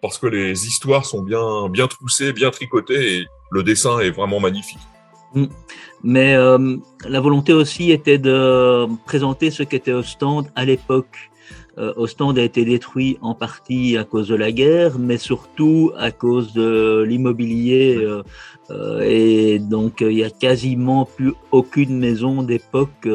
parce 0.03 0.19
que 0.19 0.27
les 0.27 0.67
histoires 0.67 1.05
sont 1.05 1.23
bien 1.23 1.69
bien 1.69 1.89
troussées, 1.89 2.33
bien 2.33 2.51
tricotées 2.51 3.19
et 3.19 3.27
le 3.51 3.63
dessin 3.63 3.99
est 4.01 4.11
vraiment 4.11 4.41
magnifique. 4.41 4.79
Mm. 5.35 5.45
Mais 6.03 6.35
euh, 6.35 6.77
la 7.07 7.21
volonté 7.21 7.53
aussi 7.53 7.91
était 7.91 8.19
de 8.19 8.87
présenter 9.05 9.51
ce 9.51 9.63
qu'était 9.63 9.93
Ostende 9.93 10.47
à 10.55 10.65
l'époque 10.65 11.31
Ostende 11.97 12.39
a 12.39 12.43
été 12.43 12.65
détruit 12.65 13.19
en 13.21 13.35
partie 13.35 13.97
à 13.97 14.05
cause 14.05 14.29
de 14.29 14.35
la 14.35 14.53
guerre, 14.53 14.99
mais 14.99 15.19
surtout 15.19 15.93
à 15.97 16.11
cause 16.11 16.53
de 16.53 17.05
l'immobilier. 17.07 17.97
Euh, 17.97 18.23
euh, 18.71 19.01
et 19.01 19.59
donc, 19.59 20.01
il 20.01 20.13
y 20.13 20.25
a 20.25 20.31
quasiment 20.31 21.05
plus 21.05 21.33
aucune 21.53 21.99
maison 21.99 22.43
d'époque 22.43 23.09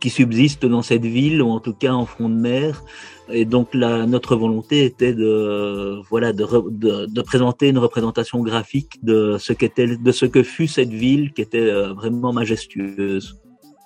qui 0.00 0.10
subsiste 0.10 0.66
dans 0.66 0.82
cette 0.82 1.06
ville, 1.06 1.42
ou 1.42 1.48
en 1.50 1.60
tout 1.60 1.74
cas 1.74 1.92
en 1.92 2.06
front 2.06 2.28
de 2.28 2.34
mer. 2.34 2.82
Et 3.30 3.44
donc, 3.44 3.68
la, 3.72 4.06
notre 4.06 4.36
volonté 4.36 4.84
était 4.84 5.14
de, 5.14 6.00
voilà, 6.10 6.32
de, 6.32 6.44
de, 6.70 7.06
de, 7.06 7.22
présenter 7.22 7.68
une 7.68 7.78
représentation 7.78 8.42
graphique 8.42 9.02
de 9.02 9.36
ce 9.38 9.52
qu'était, 9.52 9.96
de 9.96 10.12
ce 10.12 10.26
que 10.26 10.42
fut 10.42 10.66
cette 10.66 10.92
ville, 10.92 11.32
qui 11.32 11.40
était 11.40 11.70
vraiment 11.94 12.32
majestueuse 12.32 13.41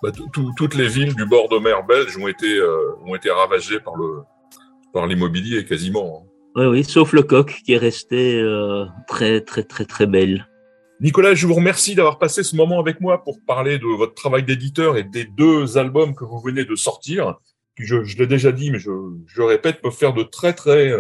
bah, 0.07 0.13
toutes 0.57 0.75
les 0.75 0.87
villes 0.87 1.15
du 1.15 1.27
bord 1.27 1.49
de 1.49 1.59
mer 1.59 1.85
belge 1.85 2.17
ont 2.17 2.29
été, 2.29 2.57
euh, 2.57 2.95
ont 3.05 3.15
été 3.17 3.31
ravagées 3.31 3.81
par 3.81 3.97
le 3.97 4.23
par 4.93 5.07
l'immobilier 5.07 5.65
quasiment. 5.65 6.23
Hein. 6.23 6.31
Oui, 6.55 6.67
oui, 6.67 6.85
sauf 6.85 7.13
le 7.13 7.23
coq 7.23 7.61
qui 7.65 7.73
est 7.73 7.79
resté 7.79 8.41
euh, 8.41 8.87
très, 9.09 9.41
très, 9.41 9.65
très, 9.65 9.85
très 9.85 10.07
belle. 10.07 10.49
Nicolas, 11.01 11.35
je 11.35 11.47
vous 11.47 11.55
remercie 11.55 11.95
d'avoir 11.95 12.19
passé 12.19 12.43
ce 12.43 12.57
moment 12.57 12.79
avec 12.81 13.01
moi 13.01 13.23
pour 13.23 13.41
parler 13.47 13.79
de 13.79 13.85
votre 13.85 14.15
travail 14.15 14.45
d'éditeur 14.45 14.97
et 14.97 15.03
des 15.03 15.25
deux 15.25 15.77
albums 15.77 16.15
que 16.15 16.25
vous 16.25 16.41
venez 16.41 16.65
de 16.65 16.75
sortir, 16.77 17.35
qui, 17.77 17.85
je, 17.85 18.17
l'ai 18.17 18.27
déjà 18.27 18.53
dit, 18.53 18.71
mais 18.71 18.79
je, 18.79 18.91
je 19.27 19.43
répète, 19.43 19.83
peuvent 19.83 19.93
faire 19.93 20.15
de 20.15 20.23
très 20.23 20.55
très 20.55 20.95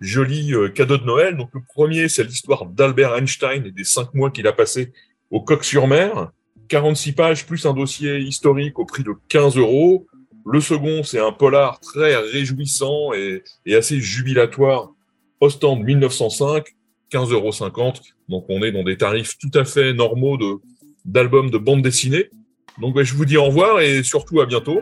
jolis 0.00 0.54
euh, 0.54 0.68
cadeaux 0.68 0.98
de 0.98 1.04
Noël. 1.04 1.36
Donc 1.36 1.50
le 1.52 1.60
premier, 1.60 2.08
c'est 2.08 2.24
l'histoire 2.24 2.64
d'Albert 2.66 3.14
Einstein 3.16 3.66
et 3.66 3.70
des 3.70 3.84
cinq 3.84 4.14
mois 4.14 4.30
qu'il 4.30 4.46
a 4.46 4.52
passé 4.52 4.92
au 5.30 5.40
Coq-sur-Mer. 5.42 6.32
46 6.68 7.12
pages 7.12 7.46
plus 7.46 7.66
un 7.66 7.74
dossier 7.74 8.18
historique 8.18 8.78
au 8.78 8.84
prix 8.84 9.02
de 9.02 9.12
15 9.28 9.56
euros. 9.56 10.06
Le 10.44 10.60
second, 10.60 11.02
c'est 11.02 11.20
un 11.20 11.32
polar 11.32 11.80
très 11.80 12.16
réjouissant 12.16 13.12
et, 13.12 13.42
et 13.64 13.74
assez 13.74 14.00
jubilatoire, 14.00 14.92
Ostende 15.40 15.82
1905, 15.82 16.64
15,50 17.12 17.32
euros. 17.32 17.52
Donc 18.28 18.46
on 18.48 18.62
est 18.62 18.72
dans 18.72 18.84
des 18.84 18.96
tarifs 18.96 19.36
tout 19.38 19.50
à 19.58 19.64
fait 19.64 19.92
normaux 19.92 20.36
de 20.36 20.56
d'albums 21.04 21.50
de 21.50 21.58
bande 21.58 21.82
dessinée. 21.82 22.30
Donc 22.80 22.94
ben, 22.94 23.04
je 23.04 23.14
vous 23.14 23.24
dis 23.24 23.36
au 23.36 23.44
revoir 23.44 23.80
et 23.80 24.02
surtout 24.02 24.40
à 24.40 24.46
bientôt. 24.46 24.80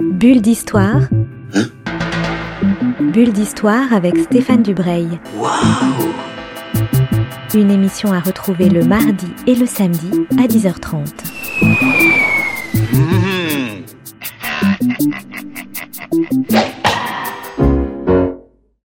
Bulle 0.00 0.40
d'histoire. 0.40 1.02
Bulle 3.00 3.32
d'histoire 3.32 3.92
avec 3.92 4.16
Stéphane 4.16 4.62
Dubreuil. 4.62 5.08
Une 7.54 7.70
émission 7.70 8.12
à 8.12 8.18
retrouver 8.18 8.68
le 8.68 8.84
mardi 8.84 9.28
et 9.46 9.54
le 9.54 9.64
samedi 9.64 10.26
à 10.38 10.48
10h30. 10.48 11.06